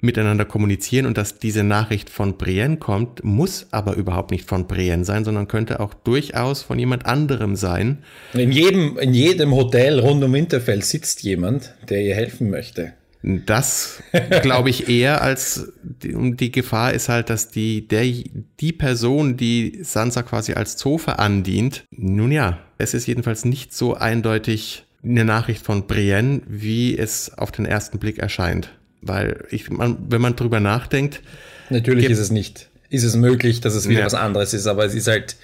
miteinander 0.00 0.44
kommunizieren 0.44 1.06
und 1.06 1.18
dass 1.18 1.38
diese 1.38 1.64
Nachricht 1.64 2.08
von 2.08 2.36
Brienne 2.36 2.76
kommt, 2.76 3.24
muss 3.24 3.66
aber 3.72 3.96
überhaupt 3.96 4.30
nicht 4.30 4.48
von 4.48 4.66
Brienne 4.68 5.04
sein, 5.04 5.24
sondern 5.24 5.48
könnte 5.48 5.80
auch 5.80 5.92
durchaus 5.92 6.62
von 6.62 6.78
jemand 6.78 7.06
anderem 7.06 7.56
sein. 7.56 7.98
In 8.32 8.52
jedem, 8.52 8.96
in 8.98 9.12
jedem 9.12 9.52
Hotel 9.52 9.98
rund 9.98 10.22
um 10.22 10.32
Winterfell 10.32 10.82
sitzt 10.82 11.22
jemand, 11.22 11.74
der 11.88 12.02
ihr 12.02 12.14
helfen 12.14 12.48
möchte. 12.48 12.92
Das 13.30 14.02
glaube 14.42 14.70
ich 14.70 14.88
eher 14.88 15.20
als 15.20 15.70
die, 15.82 16.34
die 16.34 16.50
Gefahr 16.50 16.94
ist 16.94 17.10
halt, 17.10 17.28
dass 17.28 17.50
die, 17.50 17.86
der, 17.86 18.04
die 18.04 18.72
Person, 18.72 19.36
die 19.36 19.80
Sansa 19.82 20.22
quasi 20.22 20.54
als 20.54 20.78
Zofe 20.78 21.18
andient, 21.18 21.84
nun 21.90 22.32
ja, 22.32 22.58
es 22.78 22.94
ist 22.94 23.06
jedenfalls 23.06 23.44
nicht 23.44 23.74
so 23.74 23.94
eindeutig 23.94 24.86
eine 25.04 25.26
Nachricht 25.26 25.62
von 25.62 25.86
Brienne, 25.86 26.40
wie 26.48 26.96
es 26.96 27.36
auf 27.36 27.52
den 27.52 27.66
ersten 27.66 27.98
Blick 27.98 28.18
erscheint. 28.18 28.70
Weil 29.02 29.44
ich, 29.50 29.70
man, 29.70 29.98
wenn 30.08 30.22
man 30.22 30.34
drüber 30.34 30.60
nachdenkt. 30.60 31.20
Natürlich 31.68 32.08
ist 32.08 32.18
es 32.18 32.30
nicht. 32.30 32.70
Ist 32.88 33.04
es 33.04 33.14
möglich, 33.14 33.60
dass 33.60 33.74
es 33.74 33.88
wieder 33.90 34.00
ja. 34.00 34.06
was 34.06 34.14
anderes 34.14 34.54
ist, 34.54 34.66
aber 34.66 34.86
es 34.86 34.94
ist 34.94 35.06
halt, 35.06 35.36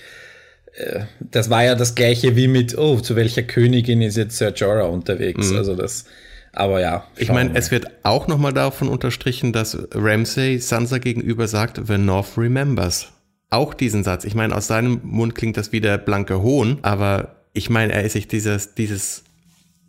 äh, 0.73 1.01
das 1.21 1.51
war 1.51 1.63
ja 1.63 1.75
das 1.75 1.95
gleiche 1.95 2.35
wie 2.35 2.49
mit, 2.49 2.79
oh, 2.79 2.99
zu 2.99 3.15
welcher 3.15 3.43
Königin 3.43 4.01
ist 4.01 4.17
jetzt 4.17 4.39
Sir 4.39 4.55
Jorah 4.55 4.87
unterwegs? 4.87 5.51
Mhm. 5.51 5.59
Also 5.59 5.77
das, 5.77 6.07
aber 6.55 6.81
ja. 6.81 7.05
Ich 7.17 7.31
meine, 7.31 7.55
es 7.55 7.71
wird 7.71 7.87
auch 8.03 8.27
nochmal 8.29 8.53
davon 8.53 8.89
unterstrichen, 8.89 9.53
dass 9.53 9.77
Ramsay 9.93 10.59
Sansa 10.59 10.99
gegenüber 10.99 11.49
sagt, 11.49 11.81
The 11.87 11.99
North 11.99 12.37
remembers. 12.37 13.09
Auch 13.51 13.75
diesen 13.75 14.03
Satz. 14.03 14.25
Ich 14.25 14.35
meine, 14.35 14.55
aus 14.57 14.67
seinem 14.67 15.01
Mund 15.05 15.35
klingt 15.35 15.57
das 15.57 15.73
wie 15.73 15.81
der 15.81 15.99
blanke 15.99 16.43
Hohn, 16.43 16.79
aber 16.83 17.37
ich 17.53 17.71
meine, 17.71 17.93
er 17.93 18.03
ist 18.03 18.13
sich 18.13 18.27
dieses, 18.27 18.75
dieses, 18.75 19.25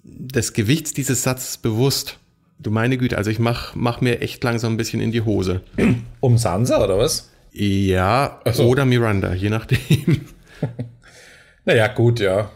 des 0.04 0.54
Gewichts 0.54 0.94
dieses 0.94 1.24
Satzes 1.24 1.58
bewusst. 1.58 2.20
Du 2.60 2.72
meine 2.72 2.98
Güte, 2.98 3.18
also 3.18 3.32
ich 3.32 3.40
mach, 3.40 3.76
mach 3.76 4.02
mir 4.02 4.22
echt 4.22 4.44
langsam 4.44 4.74
ein 4.74 4.78
bisschen 4.78 5.02
in 5.02 5.12
die 5.12 5.22
Hose. 5.22 5.62
Um 6.20 6.38
Sansa 6.38 6.84
oder 6.84 6.98
was? 6.98 7.32
Ja, 7.52 8.40
so. 8.52 8.68
oder 8.68 8.86
Miranda, 8.86 9.34
je 9.34 9.50
nachdem. 9.50 10.26
naja, 11.66 11.88
gut, 11.88 12.20
ja. 12.20 12.50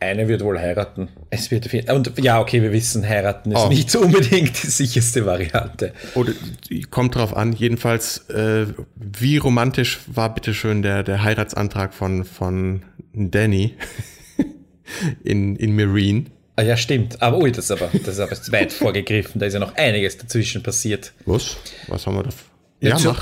Eine 0.00 0.28
wird 0.28 0.42
wohl 0.42 0.58
heiraten. 0.58 1.08
Es 1.30 1.50
wird 1.50 1.66
viel. 1.66 1.90
Und 1.90 2.12
ja, 2.18 2.40
okay, 2.40 2.60
wir 2.60 2.72
wissen, 2.72 3.08
heiraten 3.08 3.52
ist 3.52 3.58
oh. 3.58 3.68
nicht 3.68 3.90
so 3.90 4.00
unbedingt 4.02 4.62
die 4.62 4.66
sicherste 4.66 5.24
Variante. 5.24 5.92
Oder 6.14 6.32
kommt 6.90 7.14
drauf 7.14 7.34
an, 7.36 7.52
jedenfalls, 7.52 8.28
äh, 8.28 8.66
wie 8.96 9.38
romantisch 9.38 10.00
war 10.06 10.34
bitteschön 10.34 10.82
der, 10.82 11.02
der 11.02 11.22
Heiratsantrag 11.22 11.94
von, 11.94 12.24
von 12.24 12.82
Danny 13.12 13.74
in, 15.24 15.56
in 15.56 15.74
Marine. 15.74 16.24
Ah 16.56 16.62
ja, 16.62 16.76
stimmt. 16.76 17.20
Aber 17.22 17.38
ui, 17.38 17.50
das 17.50 17.66
ist 17.66 17.70
aber, 17.70 17.90
das 17.92 18.18
ist 18.18 18.20
aber 18.20 18.36
weit 18.52 18.72
vorgegriffen. 18.72 19.40
Da 19.40 19.46
ist 19.46 19.54
ja 19.54 19.60
noch 19.60 19.74
einiges 19.74 20.18
dazwischen 20.18 20.62
passiert. 20.62 21.12
Was? 21.26 21.56
Was 21.88 22.06
haben 22.06 22.16
wir 22.16 22.24
da? 22.24 22.30
Ja, 22.80 22.90
ja 22.90 22.96
zu, 22.96 23.14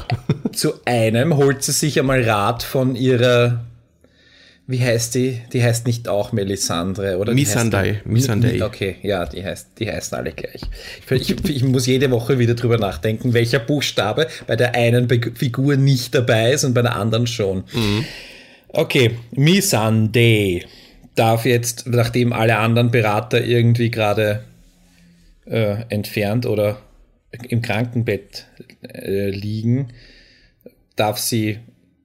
zu 0.52 0.84
einem 0.84 1.36
holt 1.36 1.62
sie 1.62 1.72
sich 1.72 1.98
einmal 1.98 2.22
Rat 2.22 2.62
von 2.62 2.96
ihrer 2.96 3.64
wie 4.66 4.80
heißt 4.80 5.14
die? 5.16 5.40
Die 5.52 5.62
heißt 5.62 5.86
nicht 5.86 6.08
auch 6.08 6.32
Melisandre, 6.32 7.18
oder? 7.18 7.34
Missandei. 7.34 8.00
Missandei. 8.04 8.64
Okay, 8.64 8.96
ja, 9.02 9.26
die, 9.26 9.44
heißt, 9.44 9.70
die 9.78 9.90
heißen 9.90 10.16
alle 10.16 10.32
gleich. 10.32 10.62
Ich, 11.10 11.30
ich, 11.30 11.50
ich, 11.50 11.64
muss 11.64 11.86
jede 11.86 12.10
Woche 12.10 12.38
wieder 12.38 12.54
drüber 12.54 12.78
nachdenken, 12.78 13.34
welcher 13.34 13.58
Buchstabe 13.58 14.28
bei 14.46 14.54
der 14.54 14.74
einen 14.74 15.08
Be 15.08 15.20
Figur 15.34 15.76
nicht 15.76 16.14
dabei 16.14 16.52
ist 16.52 16.64
und 16.64 16.74
bei 16.74 16.82
der 16.82 16.94
anderen 16.94 17.26
schon. 17.26 17.64
Mhm. 17.72 18.04
Okay, 18.68 19.16
Missandei 19.32 20.64
darf 21.16 21.44
jetzt, 21.44 21.86
nachdem 21.88 22.32
alle 22.32 22.56
anderen 22.58 22.90
Berater 22.90 23.44
irgendwie 23.44 23.90
gerade 23.90 24.44
äh, 25.44 25.76
entfernt 25.88 26.46
oder 26.46 26.78
im 27.48 27.62
Krankenbett 27.62 28.46
äh, 28.82 29.30
liegen, 29.30 29.88
darf 30.96 31.18
sie 31.18 31.58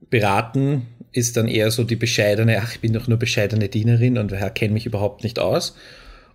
beraten, 0.10 0.88
ist 1.18 1.36
dann 1.36 1.48
eher 1.48 1.72
so 1.72 1.84
die 1.84 1.96
bescheidene, 1.96 2.62
ach, 2.62 2.74
ich 2.74 2.80
bin 2.80 2.94
doch 2.94 3.08
nur 3.08 3.18
bescheidene 3.18 3.70
Dienerin 3.70 4.18
und 4.18 4.34
kenne 4.54 4.74
mich 4.74 4.86
überhaupt 4.86 5.24
nicht 5.24 5.40
aus. 5.40 5.76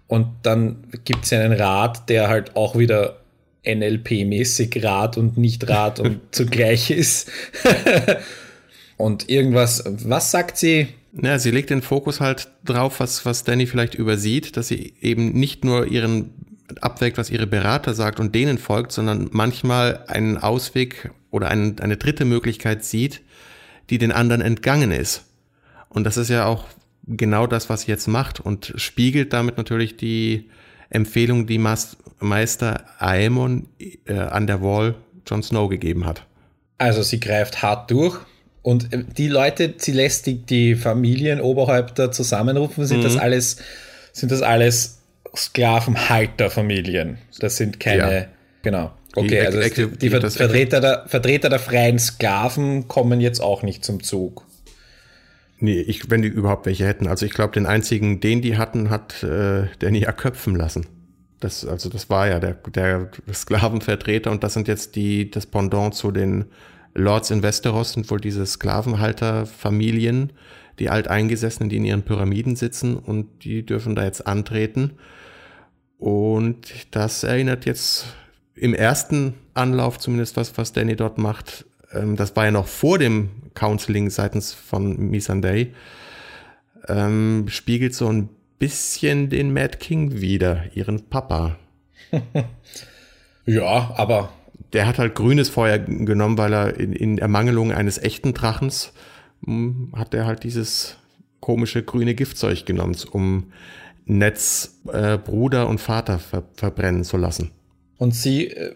Und 0.09 0.27
dann 0.43 0.85
gibt 1.05 1.25
es 1.25 1.33
einen 1.33 1.53
Rat, 1.53 2.09
der 2.09 2.29
halt 2.29 2.57
auch 2.57 2.77
wieder 2.77 3.21
NLP-mäßig 3.65 4.83
Rat 4.85 5.17
und 5.17 5.39
nicht 5.39 5.69
Rat 5.69 6.01
und 6.01 6.21
zugleich 6.33 6.91
ist. 6.91 7.31
und 8.97 9.31
irgendwas, 9.31 9.85
was 9.87 10.31
sagt 10.33 10.59
sie? 10.59 10.89
Ja, 11.13 11.39
sie 11.39 11.51
legt 11.51 11.71
den 11.71 11.83
Fokus 11.83 12.21
halt 12.21 12.49
drauf, 12.65 12.99
was, 12.99 13.25
was 13.25 13.45
Danny 13.45 13.67
vielleicht 13.67 13.95
übersieht, 13.95 14.57
dass 14.57 14.69
sie 14.69 14.95
eben 15.01 15.33
nicht 15.33 15.65
nur 15.65 15.87
ihren 15.87 16.31
abwägt, 16.81 17.19
was 17.19 17.31
ihre 17.31 17.47
Berater 17.47 17.95
sagt 17.95 18.19
und 18.19 18.35
denen 18.35 18.59
folgt, 18.59 18.93
sondern 18.93 19.29
manchmal 19.31 20.05
einen 20.09 20.39
Ausweg 20.39 21.11
oder 21.31 21.49
einen, 21.49 21.79
eine 21.81 21.97
dritte 21.97 22.25
Möglichkeit 22.25 22.85
sieht, 22.85 23.21
die 23.93 23.99
den 23.99 24.11
anderen 24.11 24.41
entgangen 24.41 24.91
ist. 24.91 25.27
Und 25.91 26.05
das 26.05 26.17
ist 26.17 26.31
ja 26.31 26.47
auch 26.47 26.65
genau 27.07 27.47
das, 27.47 27.69
was 27.69 27.83
sie 27.83 27.91
jetzt 27.91 28.09
macht 28.09 28.41
und 28.41 28.73
spiegelt 28.77 29.35
damit 29.35 29.59
natürlich 29.59 29.99
die 29.99 30.49
Empfehlung, 30.89 31.47
die 31.47 31.59
Meister 31.59 32.85
Aemon 32.99 33.69
äh, 34.07 34.15
an 34.15 34.47
der 34.47 34.63
Wall 34.63 34.95
Jon 35.27 35.43
Snow 35.43 35.69
gegeben 35.69 36.07
hat. 36.07 36.25
Also 36.79 37.03
sie 37.03 37.21
greift 37.21 37.61
hart 37.61 37.91
durch 37.91 38.19
und 38.63 38.95
äh, 38.95 39.05
die 39.05 39.29
Leute, 39.29 39.75
sie 39.77 39.93
lässt 39.93 40.25
die, 40.25 40.39
die 40.39 40.75
Familienoberhäupter 40.75 42.13
zusammenrufen, 42.13 42.87
sind 42.87 43.01
mhm. 43.01 43.05
das 43.05 43.19
alles, 43.19 43.59
sind 44.13 44.33
das 44.33 44.41
alles 44.41 45.03
Sklavenhalterfamilien. 45.37 47.19
Das 47.41 47.59
sind 47.59 47.79
keine, 47.79 48.15
ja. 48.15 48.27
genau. 48.63 48.93
Okay, 49.15 49.41
also 49.41 49.61
die, 49.61 49.71
die, 49.71 49.97
die 49.97 50.11
Vertreter, 50.11 50.81
der, 50.81 51.05
Vertreter 51.07 51.49
der 51.49 51.59
freien 51.59 51.99
Sklaven 51.99 52.89
kommen 52.89 53.21
jetzt 53.21 53.41
auch 53.41 53.63
nicht 53.63 53.85
zum 53.85 54.03
Zug. 54.03 54.47
Nee, 55.59 55.81
ich, 55.81 56.11
wenn 56.11 56.23
die 56.23 56.29
überhaupt 56.29 56.67
welche 56.67 56.87
hätten. 56.87 57.07
Also 57.07 57.27
ich 57.27 57.33
glaube, 57.33 57.53
den 57.53 57.67
einzigen, 57.67 58.21
den 58.21 58.43
die 58.43 58.57
hatten, 58.57 58.91
hat 58.91 59.23
äh, 59.23 59.67
Danny 59.79 60.01
ja 60.01 60.13
köpfen 60.13 60.57
lassen. 60.57 60.87
Das, 61.41 61.67
also 61.67 61.89
das 61.89 62.09
war 62.09 62.29
ja 62.29 62.41
der, 62.41 62.55
der 62.75 63.11
Sklavenvertreter 63.33 64.31
und 64.31 64.43
das 64.43 64.55
sind 64.55 64.67
jetzt 64.67 64.97
die, 64.97 65.31
das 65.31 65.47
Pendant 65.47 65.95
zu 65.95 66.11
den 66.11 66.47
Lords 66.95 67.31
in 67.31 67.43
Westeros 67.43 67.93
sind 67.93 68.11
wohl 68.11 68.21
diese 68.21 68.45
Sklavenhalterfamilien, 68.45 70.33
die 70.79 70.91
Alteingesessenen, 70.91 71.69
die 71.69 71.77
in 71.77 71.85
ihren 71.85 72.03
Pyramiden 72.03 72.57
sitzen 72.57 72.97
und 72.97 73.45
die 73.45 73.65
dürfen 73.65 73.95
da 73.95 74.05
jetzt 74.05 74.27
antreten. 74.27 74.93
Und 75.99 76.73
das 76.91 77.23
erinnert 77.23 77.65
jetzt 77.67 78.07
im 78.55 78.75
ersten 78.75 79.35
Anlauf 79.55 79.99
zumindest 79.99 80.37
was, 80.37 80.57
was 80.59 80.73
Danny 80.73 80.97
dort 80.97 81.19
macht, 81.19 81.65
ähm, 81.93 82.17
das 82.17 82.37
war 82.37 82.47
ja 82.47 82.51
noch 82.51 82.67
vor 82.67 82.99
dem 82.99 83.31
Counseling 83.55 84.11
seitens 84.11 84.53
von 84.53 85.11
Missandei, 85.11 85.73
ähm, 86.89 87.47
spiegelt 87.49 87.95
so 87.95 88.09
ein 88.09 88.29
bisschen 88.59 89.29
den 89.29 89.53
Mad 89.53 89.79
King 89.79 90.21
wieder, 90.21 90.65
ihren 90.75 91.09
Papa. 91.09 91.57
ja, 93.47 93.93
aber. 93.97 94.33
Der 94.73 94.87
hat 94.87 94.99
halt 94.99 95.15
grünes 95.15 95.51
Feuer 95.51 95.79
genommen, 95.79 96.39
weil 96.39 96.53
er 96.53 96.79
in, 96.79 96.93
in 96.93 97.19
Ermangelung 97.19 97.73
eines 97.73 97.99
echten 97.99 98.33
Drachens 98.33 98.93
hm, 99.45 99.93
hat 99.95 100.15
er 100.15 100.27
halt 100.27 100.45
dieses 100.45 100.97
komische 101.41 101.83
grüne 101.83 102.15
Giftzeug 102.15 102.65
genommen, 102.65 102.97
um 103.11 103.53
Netz 104.07 104.81
äh, 104.91 105.19
Bruder 105.19 105.69
und 105.69 105.81
Vater 105.81 106.19
ver 106.19 106.45
verbrennen 106.55 107.05
zu 107.05 107.17
lassen. 107.17 107.51
Und 107.99 108.15
sie 108.15 108.49
äh, 108.49 108.75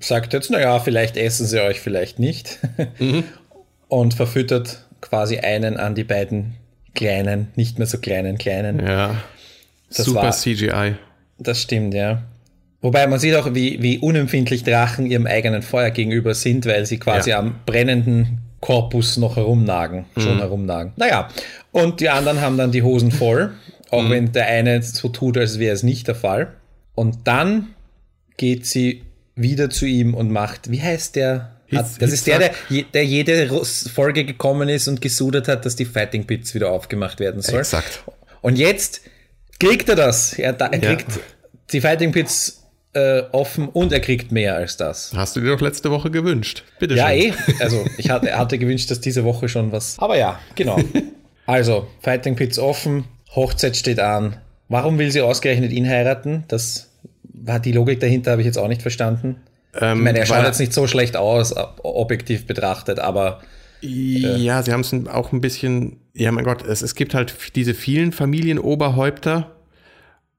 sagt 0.00 0.32
jetzt, 0.32 0.50
naja, 0.50 0.80
vielleicht 0.80 1.16
essen 1.16 1.46
sie 1.46 1.62
euch, 1.62 1.80
vielleicht 1.80 2.18
nicht. 2.18 2.58
Mhm. 2.98 3.24
Und 3.88 4.12
verfüttert 4.12 4.84
quasi 5.00 5.38
einen 5.38 5.78
an 5.78 5.94
die 5.94 6.04
beiden 6.04 6.56
kleinen, 6.94 7.48
nicht 7.56 7.78
mehr 7.78 7.86
so 7.86 7.98
kleinen, 7.98 8.36
kleinen. 8.36 8.84
Ja. 8.84 9.22
Das 9.88 10.04
Super 10.04 10.24
war, 10.24 10.32
CGI. 10.32 10.96
Das 11.38 11.62
stimmt, 11.62 11.94
ja. 11.94 12.22
Wobei 12.80 13.06
man 13.06 13.18
sieht 13.18 13.34
auch, 13.34 13.54
wie, 13.54 13.82
wie 13.82 13.98
unempfindlich 13.98 14.62
Drachen 14.62 15.06
ihrem 15.06 15.26
eigenen 15.26 15.62
Feuer 15.62 15.90
gegenüber 15.90 16.34
sind, 16.34 16.66
weil 16.66 16.86
sie 16.86 16.98
quasi 16.98 17.30
ja. 17.30 17.38
am 17.38 17.56
brennenden 17.66 18.38
Korpus 18.60 19.16
noch 19.16 19.36
herumnagen, 19.36 20.04
schon 20.16 20.36
mhm. 20.36 20.40
herumnagen. 20.40 20.92
Naja, 20.96 21.28
und 21.72 22.00
die 22.00 22.08
anderen 22.08 22.40
haben 22.40 22.56
dann 22.56 22.72
die 22.72 22.82
Hosen 22.82 23.10
voll, 23.10 23.52
auch 23.90 24.02
mhm. 24.02 24.10
wenn 24.10 24.32
der 24.32 24.46
eine 24.46 24.82
so 24.82 25.08
tut, 25.08 25.38
als 25.38 25.58
wäre 25.58 25.74
es 25.74 25.82
nicht 25.82 26.08
der 26.08 26.14
Fall. 26.14 26.54
Und 26.94 27.26
dann 27.26 27.68
geht 28.38 28.64
sie 28.64 29.02
wieder 29.36 29.68
zu 29.68 29.84
ihm 29.84 30.14
und 30.14 30.30
macht, 30.30 30.70
wie 30.70 30.80
heißt 30.80 31.16
der? 31.16 31.52
Hat, 31.70 31.86
das 32.00 32.12
ist 32.12 32.26
der, 32.26 32.38
der, 32.38 32.52
der 32.94 33.04
jede 33.04 33.46
Folge 33.92 34.24
gekommen 34.24 34.70
ist 34.70 34.88
und 34.88 35.02
gesudert 35.02 35.48
hat, 35.48 35.66
dass 35.66 35.76
die 35.76 35.84
Fighting 35.84 36.26
Pits 36.26 36.54
wieder 36.54 36.70
aufgemacht 36.70 37.20
werden 37.20 37.42
soll. 37.42 37.60
Exakt. 37.60 38.02
Und 38.40 38.56
jetzt 38.56 39.02
kriegt 39.60 39.86
er 39.90 39.96
das. 39.96 40.38
Er, 40.38 40.58
er 40.58 40.78
kriegt 40.78 41.12
ja. 41.12 41.20
die 41.70 41.82
Fighting 41.82 42.12
Pits 42.12 42.62
äh, 42.94 43.22
offen 43.32 43.68
und 43.68 43.92
er 43.92 44.00
kriegt 44.00 44.32
mehr 44.32 44.54
als 44.54 44.78
das. 44.78 45.12
Hast 45.14 45.36
du 45.36 45.40
dir 45.40 45.50
doch 45.50 45.60
letzte 45.60 45.90
Woche 45.90 46.10
gewünscht. 46.10 46.64
Bitte 46.78 46.94
ja, 46.94 47.08
schön. 47.08 47.18
eh. 47.18 47.34
Also 47.60 47.84
ich 47.98 48.08
hatte, 48.08 48.34
hatte 48.36 48.56
gewünscht, 48.56 48.90
dass 48.90 49.00
diese 49.00 49.24
Woche 49.24 49.50
schon 49.50 49.70
was. 49.70 49.98
Aber 49.98 50.16
ja, 50.16 50.40
genau. 50.54 50.78
Also, 51.48 51.88
Fighting 52.02 52.36
Pits 52.36 52.58
offen, 52.58 53.04
Hochzeit 53.34 53.74
steht 53.74 54.00
an. 54.00 54.36
Warum 54.68 54.98
will 54.98 55.10
sie 55.10 55.22
ausgerechnet 55.22 55.72
ihn 55.72 55.88
heiraten? 55.88 56.44
Das 56.46 56.87
war 57.42 57.60
die 57.60 57.72
Logik 57.72 58.00
dahinter, 58.00 58.32
habe 58.32 58.42
ich 58.42 58.46
jetzt 58.46 58.58
auch 58.58 58.68
nicht 58.68 58.82
verstanden. 58.82 59.36
Ähm, 59.78 59.98
ich 59.98 60.04
meine, 60.04 60.18
er 60.18 60.26
schaut 60.26 60.44
jetzt 60.44 60.60
nicht 60.60 60.72
so 60.72 60.86
schlecht 60.86 61.16
aus, 61.16 61.54
objektiv 61.82 62.46
betrachtet, 62.46 62.98
aber. 62.98 63.40
Äh, 63.82 64.36
ja, 64.36 64.62
sie 64.62 64.72
haben 64.72 64.80
es 64.80 64.92
auch 65.06 65.32
ein 65.32 65.40
bisschen, 65.40 66.00
ja 66.14 66.32
mein 66.32 66.44
Gott, 66.44 66.66
es, 66.66 66.82
es 66.82 66.94
gibt 66.94 67.14
halt 67.14 67.34
diese 67.54 67.74
vielen 67.74 68.12
Familienoberhäupter 68.12 69.54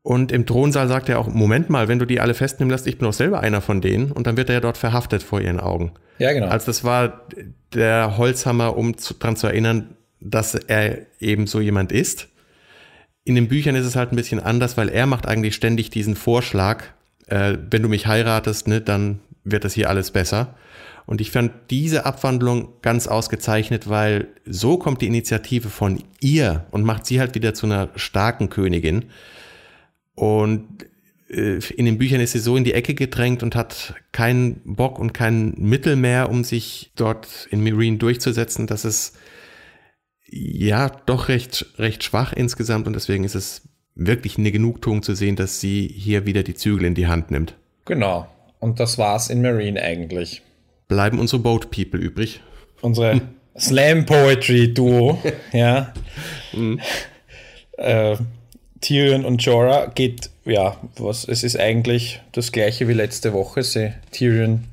Und 0.02 0.32
im 0.32 0.46
Thronsaal 0.46 0.88
sagt 0.88 1.10
er 1.10 1.20
auch, 1.20 1.28
Moment 1.28 1.70
mal, 1.70 1.88
wenn 1.88 2.00
du 2.00 2.06
die 2.06 2.20
alle 2.20 2.34
festnehmen 2.34 2.72
lässt, 2.72 2.88
ich 2.88 2.98
bin 2.98 3.06
doch 3.06 3.14
selber 3.14 3.42
einer 3.42 3.62
von 3.62 3.82
denen. 3.82 4.12
Und 4.12 4.28
dann 4.28 4.38
wird 4.38 4.50
er 4.50 4.56
ja 4.56 4.62
dort 4.62 4.78
verhaftet 4.78 5.24
vor 5.24 5.42
ihren 5.42 5.60
Augen. 5.60 5.92
Ja, 6.18 6.34
genau. 6.34 6.48
Also 6.48 6.68
das 6.68 6.84
war 6.84 7.28
der 7.74 8.18
Holzhammer, 8.18 8.78
um 8.78 8.98
zu, 8.98 9.14
daran 9.14 9.36
zu 9.36 9.48
erinnern, 9.48 9.96
dass 10.20 10.56
er 10.56 11.00
eben 11.20 11.48
so 11.48 11.60
jemand 11.62 11.92
ist. 11.92 12.28
In 13.30 13.36
den 13.36 13.48
Büchern 13.48 13.76
ist 13.76 13.86
es 13.86 13.96
halt 13.96 14.12
ein 14.12 14.16
bisschen 14.16 14.40
anders, 14.40 14.76
weil 14.76 14.90
er 14.90 15.06
macht 15.06 15.28
eigentlich 15.28 15.54
ständig 15.54 15.92
diesen 15.92 16.16
Vorschlag, 16.16 16.86
äh, 17.28 17.60
wenn 17.70 17.84
du 17.84 17.88
mich 17.88 18.08
heiratest, 18.08 18.68
ne, 18.68 18.82
dann 18.82 19.20
wird 19.44 19.66
das 19.66 19.76
hier 19.76 19.88
alles 19.88 20.10
besser. 20.10 20.56
Und 21.06 21.22
ich 21.22 21.30
fand 21.30 21.52
diese 21.70 22.08
Abwandlung 22.08 22.70
ganz 22.82 23.06
ausgezeichnet, 23.06 23.88
weil 23.88 24.30
so 24.48 24.80
kommt 24.80 25.04
die 25.04 25.06
Initiative 25.06 25.70
von 25.70 26.04
ihr 26.20 26.66
und 26.72 26.84
macht 26.84 27.06
sie 27.06 27.20
halt 27.20 27.36
wieder 27.36 27.54
zu 27.54 27.68
einer 27.68 27.90
starken 27.96 28.50
Königin. 28.50 29.06
Und 30.16 30.88
äh, 31.30 31.60
in 31.76 31.86
den 31.86 32.00
Büchern 32.00 32.22
ist 32.22 32.32
sie 32.32 32.40
so 32.40 32.58
in 32.58 32.64
die 32.64 32.74
Ecke 32.74 32.96
gedrängt 32.96 33.44
und 33.44 33.56
hat 33.56 33.94
keinen 34.12 34.60
Bock 34.66 34.98
und 34.98 35.14
kein 35.14 35.54
Mittel 35.56 35.98
mehr, 35.98 36.32
um 36.32 36.44
sich 36.44 36.94
dort 36.96 37.48
in 37.52 37.64
Marine 37.64 37.98
durchzusetzen. 37.98 38.66
Das 38.66 38.86
ist 38.86 39.16
ja 40.32 40.90
doch 41.06 41.28
recht, 41.28 41.66
recht 41.78 42.04
schwach 42.04 42.34
insgesamt 42.34 42.88
und 42.88 42.94
deswegen 42.94 43.24
ist 43.24 43.36
es 43.36 43.62
wirklich 43.96 44.38
eine 44.38 44.52
Genugtuung 44.52 45.04
zu 45.04 45.14
sehen, 45.14 45.36
dass 45.36 45.60
sie 45.60 45.88
hier 45.88 46.26
wieder 46.26 46.44
die 46.44 46.54
Zügel 46.54 46.86
in 46.86 46.96
die 46.96 47.08
Hand 47.08 47.32
nimmt. 47.32 47.56
Genau. 47.86 48.28
Und 48.60 48.80
das 48.80 48.98
war's 48.98 49.30
in 49.30 49.42
Marine 49.42 49.82
eigentlich. 49.82 50.42
Bleiben 50.88 51.20
unsere 51.20 51.42
Boat 51.42 51.72
People 51.72 52.00
übrig. 52.00 52.42
Unsere 52.82 53.22
Slam 53.58 54.06
Poetry 54.06 54.74
Duo, 54.74 55.22
ja. 55.54 55.94
Mhm. 56.54 56.80
Äh, 57.78 58.18
Tyrion 58.82 59.26
und 59.26 59.44
Jorah 59.44 59.88
geht, 59.88 60.30
ja, 60.46 60.78
was, 60.98 61.28
es 61.28 61.44
ist 61.44 61.60
eigentlich 61.60 62.22
das 62.32 62.52
gleiche 62.52 62.88
wie 62.88 62.94
letzte 62.94 63.34
Woche. 63.34 63.64
Sie, 63.64 63.94
Tyrion 64.12 64.66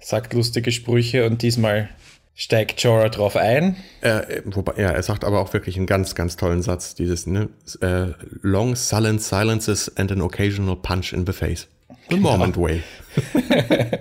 sagt 0.00 0.32
lustige 0.32 0.72
Sprüche 0.72 1.26
und 1.26 1.42
diesmal 1.42 1.90
steigt 2.38 2.80
Jorah 2.84 3.08
drauf 3.08 3.36
ein. 3.36 3.76
Äh, 4.00 4.42
wobei, 4.44 4.80
ja, 4.80 4.90
er 4.90 5.02
sagt 5.02 5.24
aber 5.24 5.40
auch 5.40 5.52
wirklich 5.52 5.76
einen 5.76 5.86
ganz, 5.86 6.14
ganz 6.14 6.36
tollen 6.36 6.62
Satz, 6.62 6.94
dieses, 6.94 7.26
ne, 7.26 7.48
äh, 7.80 8.12
long 8.42 8.76
sullen 8.76 9.18
silences 9.18 9.94
and 9.96 10.12
an 10.12 10.22
occasional 10.22 10.76
punch 10.76 11.12
in 11.12 11.26
the 11.26 11.32
face. 11.32 11.66
The 12.08 12.14
genau. 12.14 12.36
Mormont 12.36 12.56
way. 12.56 12.84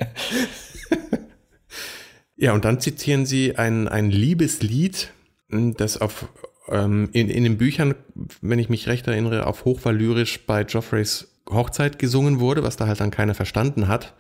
ja, 2.35 2.53
und 2.53 2.63
dann 2.63 2.79
zitieren 2.79 3.25
sie 3.25 3.57
ein, 3.57 3.87
ein 3.87 4.11
Liebeslied, 4.11 5.11
das 5.49 5.99
auf 5.99 6.29
ähm, 6.69 7.09
in, 7.13 7.29
in 7.29 7.43
den 7.43 7.57
Büchern, 7.57 7.95
wenn 8.41 8.59
ich 8.59 8.69
mich 8.69 8.87
recht 8.87 9.07
erinnere, 9.07 9.47
auf 9.47 9.65
Hochvalyrisch 9.65 10.45
bei 10.45 10.61
Joffreys 10.61 11.27
Hochzeit 11.49 11.97
gesungen 11.97 12.39
wurde, 12.39 12.61
was 12.61 12.77
da 12.77 12.85
halt 12.85 12.99
dann 12.99 13.09
keiner 13.09 13.33
verstanden 13.33 13.87
hat. 13.87 14.13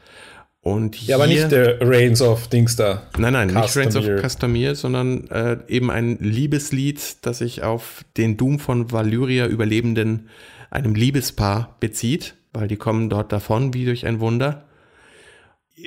Und 0.67 1.01
ja, 1.07 1.15
aber 1.15 1.27
nicht 1.27 1.49
der 1.49 1.77
Reigns 1.79 2.21
of 2.21 2.49
Dings 2.49 2.75
da. 2.75 3.03
Nein, 3.17 3.31
nein, 3.31 3.53
Castamere. 3.53 3.87
nicht 3.87 3.95
Reigns 3.95 4.09
of 4.09 4.21
Castamere, 4.21 4.75
sondern 4.75 5.29
äh, 5.29 5.59
eben 5.69 5.89
ein 5.89 6.17
Liebeslied, 6.19 6.99
das 7.21 7.37
sich 7.37 7.63
auf 7.63 8.03
den 8.17 8.35
Doom 8.35 8.59
von 8.59 8.91
Valyria 8.91 9.47
überlebenden 9.47 10.27
einem 10.69 10.93
Liebespaar 10.93 11.77
bezieht, 11.79 12.35
weil 12.51 12.67
die 12.67 12.75
kommen 12.75 13.09
dort 13.09 13.31
davon 13.31 13.73
wie 13.73 13.85
durch 13.85 14.05
ein 14.05 14.19
Wunder. 14.19 14.65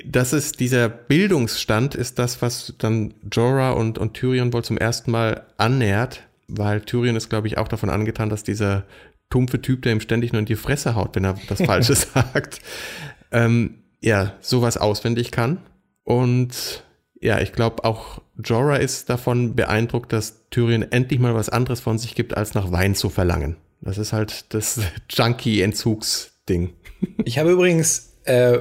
Das 0.07 0.33
ist 0.33 0.61
dieser 0.61 0.89
Bildungsstand, 0.89 1.95
ist 1.95 2.19
das, 2.19 2.41
was 2.41 2.73
dann 2.79 3.13
Jorah 3.31 3.73
und, 3.73 3.99
und 3.99 4.15
Tyrion 4.15 4.55
wohl 4.55 4.65
zum 4.65 4.79
ersten 4.79 5.11
Mal 5.11 5.45
annähert, 5.59 6.23
weil 6.49 6.81
Tyrion 6.81 7.17
ist, 7.17 7.29
glaube 7.29 7.49
ich, 7.49 7.59
auch 7.59 7.69
davon 7.69 7.91
angetan, 7.91 8.31
dass 8.31 8.45
dieser 8.45 8.85
tumpfe 9.29 9.61
Typ, 9.61 9.83
der 9.83 9.93
ihm 9.93 10.01
ständig 10.01 10.33
nur 10.33 10.41
in 10.41 10.47
die 10.47 10.57
Fresse 10.57 10.95
haut, 10.95 11.17
wenn 11.17 11.25
er 11.25 11.37
das 11.51 11.61
Falsche 11.67 11.95
sagt, 11.95 12.63
ähm, 13.31 13.75
ja, 14.01 14.33
sowas 14.41 14.77
auswendig 14.77 15.31
kann. 15.31 15.59
Und 16.05 16.85
ja, 17.21 17.41
ich 17.41 17.53
glaube 17.53 17.85
auch 17.85 18.21
Jorah 18.43 18.77
ist 18.77 19.11
davon 19.11 19.55
beeindruckt, 19.55 20.13
dass 20.13 20.49
Tyrion 20.51 20.83
endlich 20.91 21.21
mal 21.21 21.35
was 21.35 21.49
anderes 21.49 21.81
von 21.81 21.99
sich 21.99 22.15
gibt, 22.15 22.37
als 22.37 22.55
nach 22.55 22.73
Wein 22.73 22.95
zu 22.95 23.11
verlangen. 23.11 23.57
Das 23.81 23.99
ist 23.99 24.13
halt 24.13 24.53
das 24.55 24.81
Junkie-Entzugsding. 25.11 26.75
Ich 27.25 27.39
habe 27.39 27.51
übrigens 27.53 28.13
äh, 28.25 28.59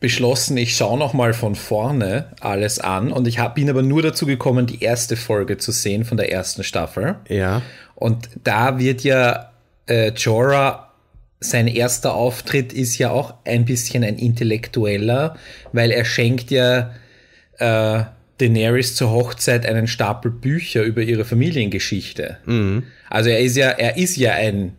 beschlossen, 0.00 0.58
ich 0.58 0.76
schaue 0.76 0.98
noch 0.98 1.14
mal 1.14 1.32
von 1.32 1.54
vorne 1.54 2.32
alles 2.40 2.78
an 2.78 3.10
und 3.10 3.26
ich 3.26 3.38
hab, 3.38 3.54
bin 3.54 3.70
aber 3.70 3.80
nur 3.80 4.02
dazu 4.02 4.26
gekommen, 4.26 4.66
die 4.66 4.82
erste 4.82 5.16
Folge 5.16 5.56
zu 5.56 5.72
sehen 5.72 6.04
von 6.04 6.18
der 6.18 6.30
ersten 6.30 6.62
Staffel. 6.62 7.16
Ja. 7.28 7.62
Und 7.94 8.28
da 8.44 8.78
wird 8.78 9.02
ja 9.02 9.50
äh, 9.86 10.10
Jorah 10.10 10.89
sein 11.40 11.66
erster 11.66 12.14
Auftritt 12.14 12.72
ist 12.72 12.98
ja 12.98 13.10
auch 13.10 13.34
ein 13.44 13.64
bisschen 13.64 14.04
ein 14.04 14.18
intellektueller, 14.18 15.36
weil 15.72 15.90
er 15.90 16.04
schenkt 16.04 16.50
ja 16.50 16.94
äh, 17.58 18.04
Daenerys 18.38 18.94
zur 18.94 19.10
Hochzeit 19.10 19.66
einen 19.66 19.86
Stapel 19.86 20.30
Bücher 20.30 20.82
über 20.82 21.02
ihre 21.02 21.24
Familiengeschichte. 21.24 22.38
Mhm. 22.46 22.84
Also 23.08 23.30
er 23.30 23.40
ist 23.40 23.56
ja, 23.56 23.70
er 23.70 23.96
ist 23.96 24.16
ja 24.16 24.32
ein, 24.32 24.76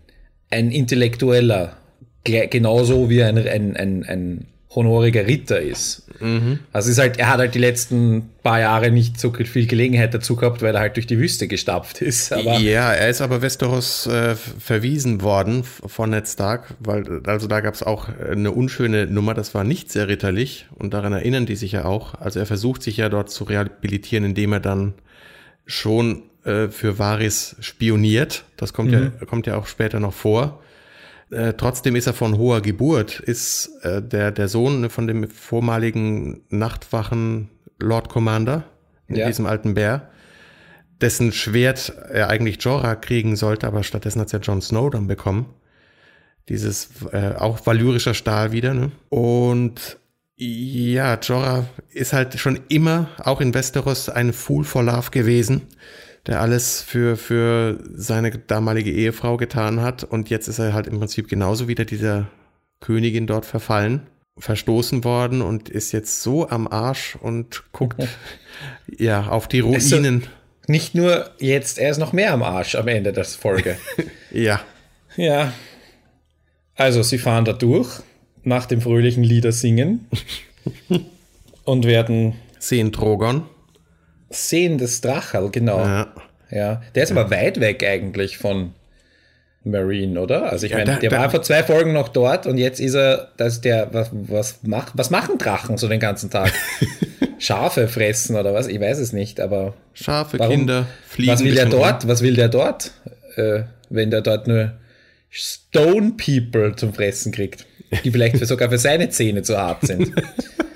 ein 0.49 0.71
Intellektueller, 0.71 1.77
genauso 2.23 3.09
wie 3.09 3.23
ein, 3.23 3.37
ein, 3.37 3.75
ein, 3.75 4.03
ein 4.05 4.47
honoriger 4.73 5.27
Ritter 5.27 5.59
ist. 5.59 6.03
Mhm. 6.21 6.59
Also 6.71 6.91
ist 6.91 6.97
halt, 6.97 7.19
er 7.19 7.29
hat 7.29 7.39
halt 7.39 7.55
die 7.55 7.59
letzten 7.59 8.29
paar 8.41 8.59
Jahre 8.59 8.89
nicht 8.89 9.19
so 9.19 9.33
viel 9.33 9.67
Gelegenheit 9.67 10.13
dazu 10.13 10.35
gehabt, 10.35 10.61
weil 10.61 10.73
er 10.73 10.81
halt 10.81 10.95
durch 10.95 11.07
die 11.07 11.19
Wüste 11.19 11.47
gestapft 11.47 12.01
ist. 12.01 12.31
Aber 12.31 12.57
ja, 12.59 12.93
er 12.93 13.09
ist 13.09 13.21
aber 13.21 13.41
Westeros 13.41 14.07
äh, 14.07 14.35
verwiesen 14.35 15.21
worden 15.21 15.63
von 15.63 16.11
Ned 16.11 16.27
Stark, 16.27 16.75
weil 16.79 17.21
also 17.25 17.47
da 17.47 17.59
gab 17.59 17.73
es 17.73 17.83
auch 17.83 18.07
eine 18.09 18.51
unschöne 18.51 19.07
Nummer, 19.07 19.33
das 19.33 19.53
war 19.53 19.63
nicht 19.63 19.91
sehr 19.91 20.07
ritterlich 20.07 20.67
und 20.75 20.93
daran 20.93 21.13
erinnern 21.13 21.45
die 21.45 21.55
sich 21.55 21.73
ja 21.73 21.85
auch. 21.85 22.15
Also 22.15 22.39
er 22.39 22.45
versucht 22.45 22.81
sich 22.81 22.97
ja 22.97 23.09
dort 23.09 23.29
zu 23.29 23.43
rehabilitieren, 23.43 24.23
indem 24.23 24.53
er 24.53 24.61
dann 24.61 24.93
schon 25.65 26.23
äh, 26.45 26.69
für 26.69 26.97
Varys 26.97 27.57
spioniert. 27.59 28.45
Das 28.55 28.71
kommt 28.71 28.91
mhm. 28.91 29.11
ja 29.19 29.25
kommt 29.25 29.47
ja 29.47 29.57
auch 29.57 29.67
später 29.67 29.99
noch 29.99 30.13
vor 30.13 30.61
äh, 31.31 31.53
trotzdem 31.53 31.95
ist 31.95 32.07
er 32.07 32.13
von 32.13 32.37
hoher 32.37 32.61
Geburt, 32.61 33.19
ist 33.19 33.71
äh, 33.83 34.01
der, 34.01 34.31
der 34.31 34.47
Sohn 34.47 34.89
von 34.89 35.07
dem 35.07 35.29
vormaligen 35.29 36.41
Nachtwachen 36.49 37.49
Lord 37.79 38.09
Commander 38.09 38.65
in 39.07 39.15
ja. 39.15 39.27
diesem 39.27 39.45
alten 39.45 39.73
Bär, 39.73 40.09
dessen 40.99 41.31
Schwert 41.31 41.93
er 42.09 42.29
eigentlich 42.29 42.61
Jorah 42.63 42.95
kriegen 42.95 43.35
sollte, 43.35 43.67
aber 43.67 43.83
stattdessen 43.83 44.19
hat 44.19 44.27
es 44.27 44.33
ja 44.33 44.39
Jon 44.39 44.61
Snow 44.61 44.89
dann 44.89 45.07
bekommen. 45.07 45.47
Dieses 46.49 46.89
äh, 47.11 47.33
auch 47.37 47.65
valyrischer 47.65 48.13
Stahl 48.13 48.51
wieder. 48.51 48.73
Ne? 48.73 48.91
Und 49.09 49.97
ja, 50.35 51.17
Jorah 51.19 51.65
ist 51.89 52.13
halt 52.13 52.39
schon 52.39 52.59
immer, 52.67 53.09
auch 53.19 53.41
in 53.41 53.53
Westeros, 53.53 54.09
ein 54.09 54.33
Fool 54.33 54.63
for 54.63 54.83
Love 54.83 55.11
gewesen 55.11 55.67
der 56.27 56.41
alles 56.41 56.81
für, 56.81 57.17
für 57.17 57.79
seine 57.93 58.31
damalige 58.31 58.91
Ehefrau 58.91 59.37
getan 59.37 59.81
hat. 59.81 60.03
Und 60.03 60.29
jetzt 60.29 60.47
ist 60.47 60.59
er 60.59 60.73
halt 60.73 60.87
im 60.87 60.99
Prinzip 60.99 61.27
genauso 61.27 61.67
wieder 61.67 61.85
dieser 61.85 62.27
Königin 62.79 63.27
dort 63.27 63.45
verfallen, 63.45 64.07
verstoßen 64.37 65.03
worden 65.03 65.41
und 65.41 65.69
ist 65.69 65.91
jetzt 65.91 66.21
so 66.21 66.49
am 66.49 66.67
Arsch 66.67 67.15
und 67.15 67.63
guckt 67.71 68.07
ja 68.87 69.27
auf 69.29 69.47
die 69.47 69.59
Ruinen. 69.59 69.75
Also 69.75 70.27
nicht 70.67 70.95
nur 70.95 71.31
jetzt, 71.39 71.79
er 71.79 71.89
ist 71.89 71.97
noch 71.97 72.13
mehr 72.13 72.33
am 72.33 72.43
Arsch 72.43 72.75
am 72.75 72.87
Ende 72.87 73.13
der 73.13 73.25
Folge. 73.25 73.77
ja. 74.31 74.61
Ja. 75.17 75.53
Also, 76.75 77.03
sie 77.03 77.17
fahren 77.17 77.45
da 77.45 77.53
durch 77.53 78.01
nach 78.43 78.65
dem 78.65 78.81
fröhlichen 78.81 79.23
Lieder 79.23 79.51
singen 79.51 80.07
und 81.65 81.85
werden 81.85 82.35
sehen 82.59 82.91
Drogon 82.91 83.43
Sehendes 84.31 85.01
Drachel, 85.01 85.49
genau. 85.51 85.79
Ja. 85.79 86.07
ja. 86.49 86.81
Der 86.95 87.03
ist 87.03 87.11
aber 87.11 87.29
weit 87.31 87.59
weg 87.59 87.83
eigentlich 87.83 88.37
von 88.37 88.73
Marine, 89.63 90.19
oder? 90.19 90.51
Also 90.51 90.65
ich 90.65 90.71
ja, 90.71 90.79
meine, 90.79 90.99
der, 90.99 91.09
der 91.09 91.19
war 91.19 91.29
vor 91.29 91.41
zwei 91.43 91.63
Folgen 91.63 91.93
noch 91.93 92.09
dort 92.09 92.47
und 92.47 92.57
jetzt 92.57 92.79
ist 92.79 92.95
er, 92.95 93.29
dass 93.37 93.61
der, 93.61 93.93
was, 93.93 94.09
was, 94.11 94.59
macht, 94.63 94.93
was 94.95 95.09
machen 95.09 95.37
Drachen 95.37 95.77
so 95.77 95.87
den 95.87 95.99
ganzen 95.99 96.29
Tag? 96.29 96.51
Schafe 97.37 97.87
fressen 97.87 98.35
oder 98.35 98.53
was? 98.53 98.67
Ich 98.67 98.79
weiß 98.79 98.99
es 98.99 99.13
nicht, 99.13 99.39
aber. 99.39 99.73
Schafe, 99.93 100.37
warum, 100.39 100.57
Kinder, 100.57 100.87
fliegen. 101.07 101.31
Was 101.31 101.43
will 101.43 101.55
der 101.55 101.65
dort? 101.65 102.03
Rum. 102.03 102.09
Was 102.09 102.21
will 102.21 102.35
der 102.35 102.49
dort? 102.49 102.91
Äh, 103.35 103.63
wenn 103.89 104.11
der 104.11 104.21
dort 104.21 104.47
nur 104.47 104.73
Stone 105.29 106.13
People 106.23 106.75
zum 106.75 106.93
Fressen 106.93 107.31
kriegt, 107.31 107.65
die 108.03 108.11
vielleicht 108.11 108.37
sogar 108.45 108.69
für 108.69 108.77
seine 108.77 109.09
Zähne 109.09 109.41
zu 109.43 109.57
hart 109.57 109.85
sind. 109.85 110.11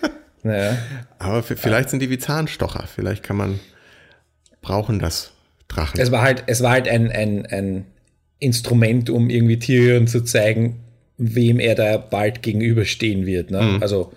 Naja. 0.46 0.78
Aber 1.18 1.42
vielleicht 1.42 1.90
sind 1.90 2.02
die 2.02 2.12
wie 2.12 2.20
Zahnstocher. 2.20 2.88
Vielleicht 2.94 3.24
kann 3.24 3.36
man 3.36 3.60
brauchen 4.62 5.00
das 5.00 5.32
Drachen. 5.68 6.00
Es 6.00 6.12
war 6.12 6.22
halt, 6.22 6.44
es 6.46 6.62
war 6.62 6.72
halt 6.72 6.88
ein, 6.88 7.12
ein, 7.12 7.48
ein 7.48 7.86
Instrument, 8.38 9.10
um 9.10 9.32
irgendwie 9.32 9.58
Tyrion 9.58 10.08
zu 10.08 10.24
zeigen, 10.24 10.82
wem 11.18 11.60
er 11.60 11.74
da 11.74 11.98
bald 11.98 12.44
gegenüberstehen 12.44 13.26
wird. 13.26 13.50
Ne? 13.50 13.62
Mhm. 13.62 13.82
Also 13.82 14.14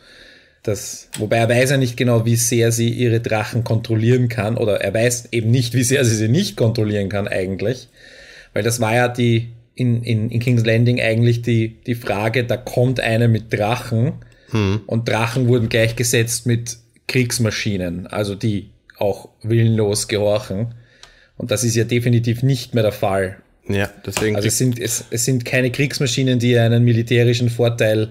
das, 0.65 1.09
wobei 1.17 1.39
er 1.39 1.49
weiß 1.49 1.71
ja 1.71 1.77
nicht 1.79 1.97
genau, 1.97 2.27
wie 2.27 2.37
sehr 2.37 2.73
sie 2.73 2.91
ihre 2.91 3.21
Drachen 3.21 3.65
kontrollieren 3.65 4.29
kann, 4.29 4.59
oder 4.59 4.83
er 4.83 4.93
weiß 4.93 5.33
eben 5.33 5.51
nicht, 5.51 5.73
wie 5.73 5.85
sehr 5.85 6.05
sie 6.05 6.15
sie 6.15 6.29
nicht 6.29 6.59
kontrollieren 6.59 7.09
kann 7.09 7.27
eigentlich. 7.27 7.89
Weil 8.53 8.65
das 8.65 8.81
war 8.81 8.95
ja 8.95 9.09
die 9.09 9.49
in, 9.75 10.03
in, 10.03 10.29
in 10.29 10.41
King's 10.41 10.67
Landing 10.67 11.01
eigentlich 11.01 11.41
die, 11.41 11.77
die 11.87 11.95
Frage, 11.95 12.45
da 12.45 12.59
kommt 12.59 13.01
einer 13.01 13.29
mit 13.29 13.51
Drachen 13.51 14.13
hm. 14.51 14.81
und 14.87 15.09
Drachen 15.09 15.49
wurden 15.49 15.69
gleichgesetzt 15.69 16.47
mit 16.47 16.77
Kriegsmaschinen, 17.07 18.07
also 18.07 18.35
die 18.35 18.71
auch 18.99 19.29
willenlos 19.43 20.09
gehorchen. 20.09 20.75
Und 21.37 21.51
das 21.51 21.65
ist 21.65 21.77
ja 21.77 21.85
definitiv 21.85 22.43
nicht 22.43 22.75
mehr 22.75 22.83
der 22.83 22.93
Fall. 22.93 23.39
Ja, 23.69 23.91
deswegen. 24.05 24.37
Also 24.37 24.49
es 24.49 24.59
sind, 24.59 24.79
es, 24.79 25.05
es 25.11 25.25
sind 25.25 25.45
keine 25.45 25.71
Kriegsmaschinen, 25.71 26.39
die 26.39 26.59
einen 26.59 26.85
militärischen 26.85 27.51
Vorteil, 27.51 28.09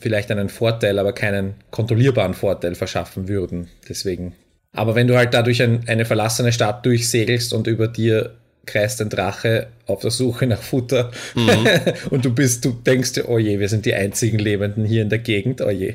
vielleicht 0.00 0.30
einen 0.30 0.48
Vorteil, 0.48 0.98
aber 0.98 1.12
keinen 1.12 1.54
kontrollierbaren 1.70 2.34
Vorteil 2.34 2.74
verschaffen 2.74 3.28
würden. 3.28 3.68
Deswegen. 3.88 4.34
Aber 4.72 4.94
wenn 4.94 5.06
du 5.06 5.16
halt 5.16 5.34
dadurch 5.34 5.62
ein, 5.62 5.86
eine 5.86 6.06
verlassene 6.06 6.52
Stadt 6.52 6.84
durchsegelst 6.86 7.52
und 7.52 7.66
über 7.66 7.88
dir 7.88 8.34
kreist 8.66 9.00
ein 9.00 9.08
Drache 9.08 9.68
auf 9.86 10.00
der 10.00 10.10
Suche 10.10 10.46
nach 10.46 10.62
Futter 10.62 11.10
mhm. 11.34 11.68
und 12.10 12.24
du 12.24 12.32
bist, 12.32 12.64
du 12.64 12.72
denkst 12.72 13.14
dir, 13.14 13.28
oh 13.28 13.38
je, 13.38 13.58
wir 13.58 13.68
sind 13.68 13.86
die 13.86 13.94
einzigen 13.94 14.38
Lebenden 14.38 14.84
hier 14.84 15.02
in 15.02 15.08
der 15.08 15.18
Gegend, 15.18 15.60
oh 15.60 15.70
je. 15.70 15.94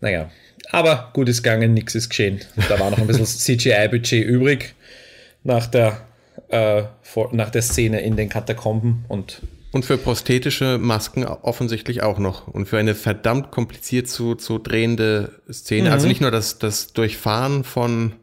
Naja, 0.00 0.30
aber 0.70 1.10
gut 1.12 1.28
ist 1.28 1.42
gegangen, 1.42 1.74
nichts 1.74 1.94
ist 1.94 2.08
geschehen. 2.08 2.40
Da 2.68 2.78
war 2.78 2.90
noch 2.90 2.98
ein 2.98 3.06
bisschen 3.06 3.26
CGI-Budget 3.58 4.24
übrig 4.24 4.74
nach 5.42 5.66
der, 5.66 6.00
äh, 6.48 6.84
vor, 7.02 7.34
nach 7.34 7.50
der 7.50 7.62
Szene 7.62 8.00
in 8.00 8.16
den 8.16 8.28
Katakomben 8.28 9.04
und 9.08 9.42
und 9.72 9.84
für 9.84 9.98
prosthetische 9.98 10.78
Masken 10.78 11.24
offensichtlich 11.24 12.02
auch 12.02 12.18
noch. 12.18 12.48
Und 12.48 12.66
für 12.66 12.78
eine 12.78 12.96
verdammt 12.96 13.52
kompliziert 13.52 14.08
zu, 14.08 14.34
zu 14.34 14.58
drehende 14.58 15.40
Szene. 15.48 15.82
Also 15.82 15.88
mhm. 15.88 15.92
Also 15.92 16.08
nicht 16.08 16.20
nur 16.20 16.30
das, 16.32 16.58
das 16.58 16.92
Durchfahren 16.92 17.62
von 17.62 18.14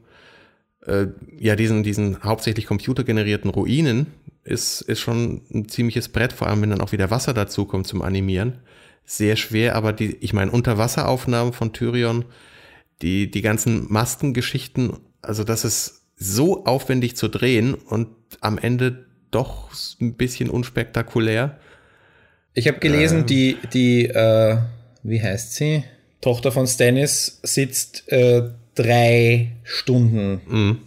äh, 0.88 1.08
ja, 1.38 1.56
diesen, 1.56 1.84
diesen 1.84 2.24
hauptsächlich 2.24 2.66
computergenerierten 2.66 3.52
Ruinen 3.52 4.08
ist, 4.44 4.82
ist 4.82 5.02
schon 5.02 5.42
ein 5.54 5.68
ziemliches 5.68 6.10
Brett, 6.10 6.34
vor 6.34 6.48
allem 6.48 6.62
wenn 6.62 6.70
dann 6.70 6.82
auch 6.82 6.94
wieder 6.94 7.12
Wasser 7.12 7.34
dazukommt 7.34 7.88
zum 7.88 8.02
Animieren. 8.02 8.60
Sehr 9.06 9.36
schwer, 9.36 9.76
aber 9.76 9.94
die, 9.94 10.16
ich 10.22 10.34
meine, 10.34 10.52
Unterwasseraufnahmen 10.52 11.54
von 11.54 11.74
Tyrion, 11.74 12.26
die, 13.02 13.30
die 13.30 13.42
ganzen 13.42 13.92
Maskengeschichten, 13.92 14.98
also 15.22 15.44
das 15.44 15.66
ist 15.66 16.06
so 16.16 16.66
aufwendig 16.66 17.16
zu 17.16 17.28
drehen 17.28 17.74
und 17.74 18.08
am 18.42 18.58
Ende 18.58 19.06
doch 19.30 19.70
ein 20.02 20.16
bisschen 20.16 20.50
unspektakulär. 20.50 21.60
Ich 22.54 22.68
habe 22.68 22.80
gelesen, 22.80 23.20
ähm, 23.20 23.26
die, 23.28 23.58
die, 23.74 24.06
äh, 24.06 24.58
wie 25.04 25.22
heißt 25.22 25.54
sie? 25.54 25.84
Tochter 26.22 26.52
von 26.52 26.66
Stannis 26.66 27.40
sitzt 27.44 28.12
äh, 28.12 28.50
drei 28.78 29.50
Stunden 29.64 30.42
mhm. 30.48 30.78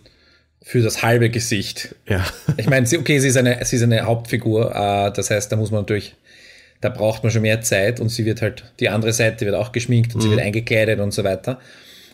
für 0.63 0.81
das 0.81 1.03
halbe 1.03 1.31
Gesicht. 1.31 1.95
Ja. 2.07 2.25
Ich 2.57 2.69
meine, 2.69 2.87
okay, 2.87 3.19
sie 3.19 3.29
ist 3.29 3.37
eine, 3.37 3.65
sie 3.65 3.77
ist 3.77 3.83
eine 3.83 4.03
Hauptfigur, 4.03 4.75
äh, 4.75 5.13
das 5.13 5.31
heißt, 5.31 5.51
da 5.51 5.57
muss 5.57 5.71
man 5.71 5.83
natürlich, 5.83 6.15
da 6.81 6.89
braucht 6.89 7.23
man 7.23 7.33
schon 7.33 7.43
mehr 7.43 7.61
Zeit 7.61 8.01
und 8.01 8.09
sie 8.09 8.25
wird 8.25 8.43
halt, 8.43 8.65
die 8.81 8.89
andere 8.89 9.13
Seite 9.13 9.45
wird 9.45 9.57
auch 9.57 9.73
geschminkt 9.73 10.15
und 10.15 10.21
mhm. 10.21 10.25
sie 10.25 10.31
wird 10.31 10.41
eingekleidet 10.41 11.01
und 11.01 11.13
so 11.13 11.25
weiter. 11.25 11.61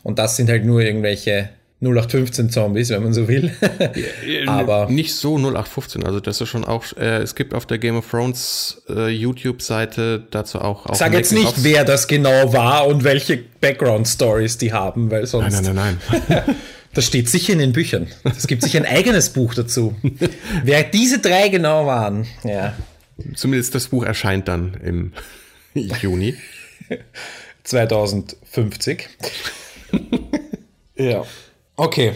Und 0.02 0.18
das 0.18 0.36
sind 0.36 0.48
halt 0.48 0.64
nur 0.64 0.80
irgendwelche 0.80 1.50
0815 1.82 2.50
Zombies, 2.50 2.88
wenn 2.88 3.02
man 3.02 3.12
so 3.12 3.28
will. 3.28 3.52
Aber 4.46 4.88
nicht 4.88 5.14
so 5.14 5.36
0815, 5.36 6.04
also 6.04 6.20
das 6.20 6.40
ist 6.40 6.48
schon 6.48 6.64
auch, 6.64 6.84
äh, 6.96 7.18
es 7.18 7.34
gibt 7.34 7.52
auf 7.52 7.66
der 7.66 7.78
Game 7.78 7.96
of 7.96 8.10
Thrones 8.10 8.82
äh, 8.88 9.08
YouTube-Seite 9.08 10.26
dazu 10.30 10.60
auch. 10.60 10.86
auch 10.86 10.94
Sag 10.94 11.12
jetzt 11.12 11.32
nicht, 11.32 11.64
wer 11.64 11.84
das 11.84 12.08
genau 12.08 12.52
war 12.52 12.86
und 12.86 13.04
welche 13.04 13.38
Background-Stories 13.60 14.56
die 14.56 14.72
haben, 14.72 15.10
weil 15.10 15.26
sonst. 15.26 15.52
Nein, 15.52 15.74
nein, 15.74 15.98
nein, 16.08 16.22
nein. 16.28 16.56
Das 16.94 17.04
steht 17.04 17.28
sicher 17.28 17.52
in 17.52 17.58
den 17.58 17.72
Büchern. 17.74 18.06
Es 18.24 18.46
gibt 18.46 18.62
sicher 18.62 18.78
ein 18.78 18.86
eigenes 18.86 19.28
Buch 19.28 19.52
dazu. 19.52 19.94
wer 20.64 20.82
diese 20.82 21.18
drei 21.18 21.50
genau 21.50 21.84
waren, 21.84 22.26
ja. 22.42 22.74
Zumindest 23.34 23.74
das 23.74 23.88
Buch 23.88 24.02
erscheint 24.02 24.48
dann 24.48 24.80
im 24.82 25.12
Juni. 26.00 26.36
2050. 27.64 29.10
ja. 30.96 31.26
Okay. 31.76 32.12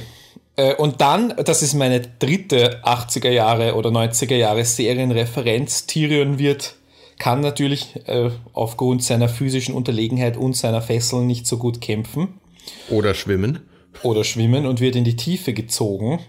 Äh, 0.57 0.75
und 0.75 1.01
dann, 1.01 1.35
das 1.45 1.63
ist 1.63 1.75
meine 1.75 2.01
dritte 2.01 2.83
80er 2.85 3.31
Jahre 3.31 3.75
oder 3.75 3.91
90er 3.91 4.37
Jahre 4.37 4.65
Serienreferenz. 4.65 5.87
Tyrion 5.87 6.39
wird, 6.39 6.77
kann 7.19 7.41
natürlich 7.41 7.97
äh, 8.07 8.31
aufgrund 8.53 9.05
seiner 9.05 9.29
physischen 9.29 9.75
Unterlegenheit 9.75 10.37
und 10.37 10.57
seiner 10.57 10.83
Fesseln 10.83 11.27
nicht 11.27 11.47
so 11.47 11.59
gut 11.59 11.81
kämpfen. 11.81 12.41
Oder 12.89 13.15
schwimmen. 13.15 13.61
Oder 14.03 14.25
schwimmen 14.25 14.67
und 14.67 14.81
wird 14.81 14.97
in 14.97 15.05
die 15.05 15.17
Tiefe 15.17 15.53
gezogen. 15.53 16.21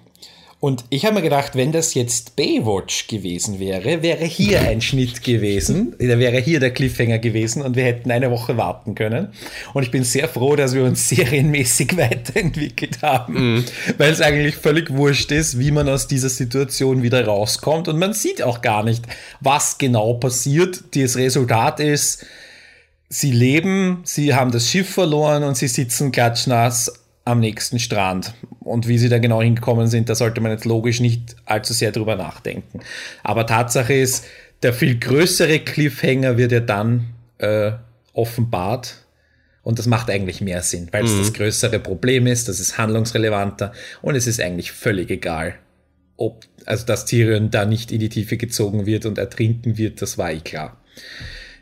Und 0.61 0.85
ich 0.91 1.05
habe 1.05 1.15
mir 1.15 1.21
gedacht, 1.23 1.55
wenn 1.55 1.71
das 1.71 1.95
jetzt 1.95 2.35
Baywatch 2.35 3.07
gewesen 3.07 3.59
wäre, 3.59 4.03
wäre 4.03 4.23
hier 4.25 4.61
ein 4.61 4.79
Schnitt 4.81 5.23
gewesen, 5.23 5.95
da 5.97 6.19
wäre 6.19 6.37
hier 6.39 6.59
der 6.59 6.69
Cliffhanger 6.69 7.17
gewesen 7.17 7.63
und 7.63 7.75
wir 7.75 7.83
hätten 7.83 8.11
eine 8.11 8.29
Woche 8.29 8.57
warten 8.57 8.93
können. 8.93 9.29
Und 9.73 9.81
ich 9.81 9.89
bin 9.89 10.03
sehr 10.03 10.29
froh, 10.29 10.55
dass 10.55 10.75
wir 10.75 10.83
uns 10.83 11.09
serienmäßig 11.09 11.97
weiterentwickelt 11.97 13.01
haben, 13.01 13.55
mhm. 13.55 13.65
weil 13.97 14.11
es 14.11 14.21
eigentlich 14.21 14.55
völlig 14.55 14.91
wurscht 14.91 15.31
ist, 15.31 15.57
wie 15.57 15.71
man 15.71 15.89
aus 15.89 16.07
dieser 16.07 16.29
Situation 16.29 17.01
wieder 17.01 17.25
rauskommt. 17.25 17.87
Und 17.87 17.97
man 17.97 18.13
sieht 18.13 18.43
auch 18.43 18.61
gar 18.61 18.83
nicht, 18.83 19.03
was 19.39 19.79
genau 19.79 20.13
passiert. 20.13 20.83
Das 20.93 21.17
Resultat 21.17 21.79
ist, 21.79 22.23
sie 23.09 23.31
leben, 23.31 24.01
sie 24.03 24.35
haben 24.35 24.51
das 24.51 24.69
Schiff 24.69 24.91
verloren 24.91 25.43
und 25.43 25.57
sie 25.57 25.67
sitzen 25.67 26.11
klatschnass 26.11 27.00
am 27.25 27.39
nächsten 27.39 27.79
Strand. 27.79 28.33
Und 28.59 28.87
wie 28.87 28.97
sie 28.97 29.09
da 29.09 29.19
genau 29.19 29.41
hingekommen 29.41 29.87
sind, 29.87 30.09
da 30.09 30.15
sollte 30.15 30.41
man 30.41 30.51
jetzt 30.51 30.65
logisch 30.65 30.99
nicht 30.99 31.35
allzu 31.45 31.73
sehr 31.73 31.91
drüber 31.91 32.15
nachdenken. 32.15 32.79
Aber 33.23 33.45
Tatsache 33.45 33.93
ist, 33.93 34.25
der 34.63 34.73
viel 34.73 34.99
größere 34.99 35.59
Cliffhanger 35.59 36.37
wird 36.37 36.51
ja 36.51 36.59
dann 36.59 37.07
äh, 37.37 37.71
offenbart. 38.13 38.97
Und 39.63 39.77
das 39.77 39.85
macht 39.85 40.09
eigentlich 40.09 40.41
mehr 40.41 40.63
Sinn, 40.63 40.87
weil 40.91 41.05
es 41.05 41.13
mhm. 41.13 41.19
das 41.19 41.33
größere 41.33 41.79
Problem 41.79 42.25
ist, 42.25 42.49
das 42.49 42.59
ist 42.59 42.79
handlungsrelevanter 42.79 43.73
und 44.01 44.15
es 44.15 44.25
ist 44.25 44.41
eigentlich 44.41 44.71
völlig 44.71 45.11
egal, 45.11 45.53
ob, 46.17 46.45
also 46.65 46.83
dass 46.83 47.05
Tyrion 47.05 47.51
da 47.51 47.65
nicht 47.65 47.91
in 47.91 47.99
die 47.99 48.09
Tiefe 48.09 48.37
gezogen 48.37 48.87
wird 48.87 49.05
und 49.05 49.19
ertrinken 49.19 49.77
wird, 49.77 50.01
das 50.01 50.17
war 50.17 50.31
eh 50.31 50.39
klar. 50.39 50.81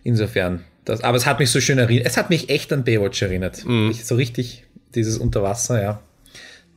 Insofern, 0.04 0.64
das, 0.86 1.04
aber 1.04 1.18
es 1.18 1.26
hat 1.26 1.40
mich 1.40 1.52
so 1.52 1.60
schön 1.60 1.78
erinnert, 1.78 2.08
es 2.08 2.16
hat 2.16 2.30
mich 2.30 2.50
echt 2.50 2.72
an 2.72 2.86
Baywatch 2.86 3.22
erinnert. 3.22 3.66
Mhm. 3.66 3.92
Ich, 3.92 4.06
so 4.06 4.16
richtig 4.16 4.64
dieses 4.96 5.18
Unterwasser, 5.18 5.82
ja. 5.82 6.02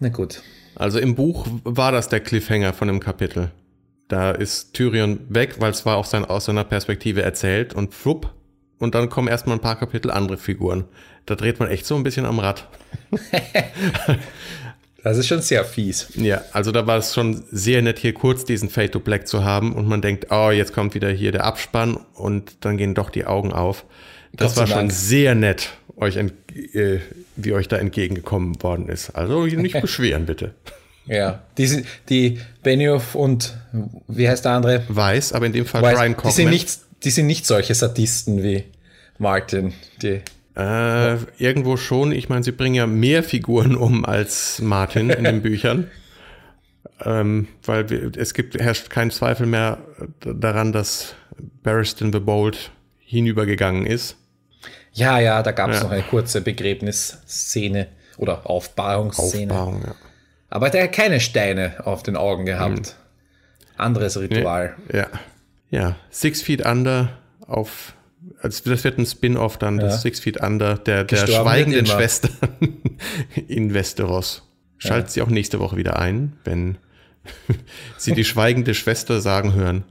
Na 0.01 0.09
gut. 0.09 0.42
Also 0.75 0.98
im 0.98 1.14
Buch 1.14 1.46
war 1.64 1.92
das 1.92 2.09
der 2.09 2.20
Cliffhanger 2.20 2.72
von 2.72 2.88
dem 2.88 3.01
Kapitel. 3.01 3.51
Da 4.09 4.33
ist 4.33 4.75
Tyrion 4.75 5.20
weg, 5.29 5.57
weil 5.59 5.70
es 5.70 5.87
war 5.87 5.96
auch 5.96 6.05
sein, 6.05 6.25
aus 6.25 6.46
seiner 6.46 6.64
Perspektive 6.64 7.22
erzählt 7.22 7.75
und 7.75 7.94
flupp. 7.94 8.33
Und 8.79 8.94
dann 8.94 9.09
kommen 9.09 9.29
erstmal 9.29 9.57
ein 9.57 9.62
paar 9.62 9.79
Kapitel 9.79 10.11
andere 10.11 10.38
Figuren. 10.38 10.85
Da 11.25 11.37
dreht 11.37 11.61
man 11.61 11.68
echt 11.68 11.87
so 11.87 11.94
ein 11.94 12.03
bisschen 12.03 12.27
am 12.27 12.40
Rad. 12.40 12.68
das 15.05 15.18
ist 15.18 15.29
schon 15.29 15.40
sehr 15.40 15.64
fies. 15.64 16.09
Ja, 16.16 16.42
also 16.53 16.72
da 16.72 16.87
war 16.87 16.98
es 16.98 17.14
schon 17.14 17.44
sehr 17.53 17.81
nett, 17.81 18.01
hier 18.01 18.12
kurz 18.12 18.44
diesen 18.44 18.70
Fade 18.70 18.90
to 18.90 18.98
Black 18.98 19.29
zu 19.29 19.44
haben 19.44 19.72
und 19.72 19.87
man 19.87 20.03
denkt, 20.03 20.27
oh, 20.31 20.51
jetzt 20.51 20.72
kommt 20.72 20.94
wieder 20.94 21.11
hier 21.11 21.31
der 21.31 21.44
Abspann 21.44 21.96
und 22.14 22.64
dann 22.64 22.77
gehen 22.77 22.94
doch 22.94 23.09
die 23.09 23.25
Augen 23.25 23.53
auf. 23.53 23.85
Das 24.33 24.57
war 24.57 24.66
schon 24.66 24.90
sehr 24.90 25.35
nett 25.35 25.70
euch 26.02 26.16
äh, 26.16 26.98
wie 27.36 27.52
euch 27.52 27.68
da 27.68 27.76
entgegengekommen 27.76 28.62
worden 28.62 28.88
ist. 28.88 29.10
Also 29.10 29.46
nicht 29.46 29.80
beschweren, 29.80 30.26
bitte. 30.26 30.54
Ja, 31.06 31.42
die, 31.58 31.84
die 32.08 32.40
Benioff 32.62 33.14
und 33.14 33.56
wie 34.06 34.28
heißt 34.28 34.44
der 34.44 34.52
andere? 34.52 34.84
Weiß, 34.88 35.32
aber 35.32 35.46
in 35.46 35.52
dem 35.52 35.66
Fall 35.66 35.82
Weiß, 35.82 35.98
Brian 35.98 36.16
Cockman. 36.16 36.30
Die 36.30 36.36
sind, 36.36 36.50
nicht, 36.50 36.78
die 37.02 37.10
sind 37.10 37.26
nicht 37.26 37.46
solche 37.46 37.74
Sadisten 37.74 38.42
wie 38.42 38.64
Martin. 39.18 39.72
Die, 40.00 40.20
äh, 40.56 41.16
irgendwo 41.38 41.76
schon. 41.76 42.12
Ich 42.12 42.28
meine, 42.28 42.44
sie 42.44 42.52
bringen 42.52 42.74
ja 42.74 42.86
mehr 42.86 43.22
Figuren 43.22 43.74
um 43.74 44.04
als 44.04 44.60
Martin 44.60 45.10
in 45.10 45.24
den 45.24 45.42
Büchern. 45.42 45.90
Ähm, 47.04 47.48
weil 47.64 47.90
wir, 47.90 48.12
es 48.16 48.34
gibt, 48.34 48.60
herrscht 48.60 48.90
kein 48.90 49.10
Zweifel 49.10 49.46
mehr 49.46 49.78
daran, 50.20 50.72
dass 50.72 51.14
Barristan 51.62 52.12
the 52.12 52.20
Bold 52.20 52.70
hinübergegangen 53.00 53.86
ist. 53.86 54.16
Ja, 54.93 55.18
ja, 55.18 55.43
da 55.43 55.53
gab 55.53 55.70
es 55.70 55.78
ja. 55.78 55.84
noch 55.84 55.90
eine 55.90 56.03
kurze 56.03 56.40
Begräbnisszene 56.40 57.88
oder 58.18 58.49
Aufbahrungsszene. 58.49 59.53
Aufbauung, 59.53 59.82
ja. 59.84 59.95
Aber 60.51 60.68
der 60.68 60.84
hat 60.84 60.93
keine 60.93 61.20
Steine 61.20 61.76
auf 61.84 62.03
den 62.03 62.16
Augen 62.16 62.45
gehabt. 62.45 62.88
Hm. 62.88 62.95
Anderes 63.78 64.18
Ritual. 64.18 64.76
Nee, 64.88 64.99
ja. 64.99 65.07
Ja, 65.70 65.97
Six 66.11 66.43
Feet 66.43 66.66
Under 66.66 67.18
auf, 67.47 67.95
also 68.43 68.70
das 68.70 68.84
wird 68.84 68.99
ein 68.99 69.07
Spin-off 69.07 69.57
dann, 69.57 69.78
ja. 69.78 69.86
das 69.86 70.03
Six 70.03 70.20
Feet 70.20 70.38
Under, 70.43 70.76
der, 70.76 71.05
der 71.05 71.26
schweigenden 71.26 71.86
Schwester 71.86 72.28
in 73.49 73.72
Westeros. 73.72 74.47
Schaltet 74.76 75.09
ja. 75.09 75.12
sie 75.12 75.22
auch 75.22 75.28
nächste 75.28 75.61
Woche 75.61 75.78
wieder 75.78 75.99
ein, 75.99 76.36
wenn 76.45 76.76
sie 77.97 78.12
die 78.12 78.24
schweigende 78.24 78.74
Schwester 78.74 79.22
sagen 79.22 79.55
hören. 79.55 79.84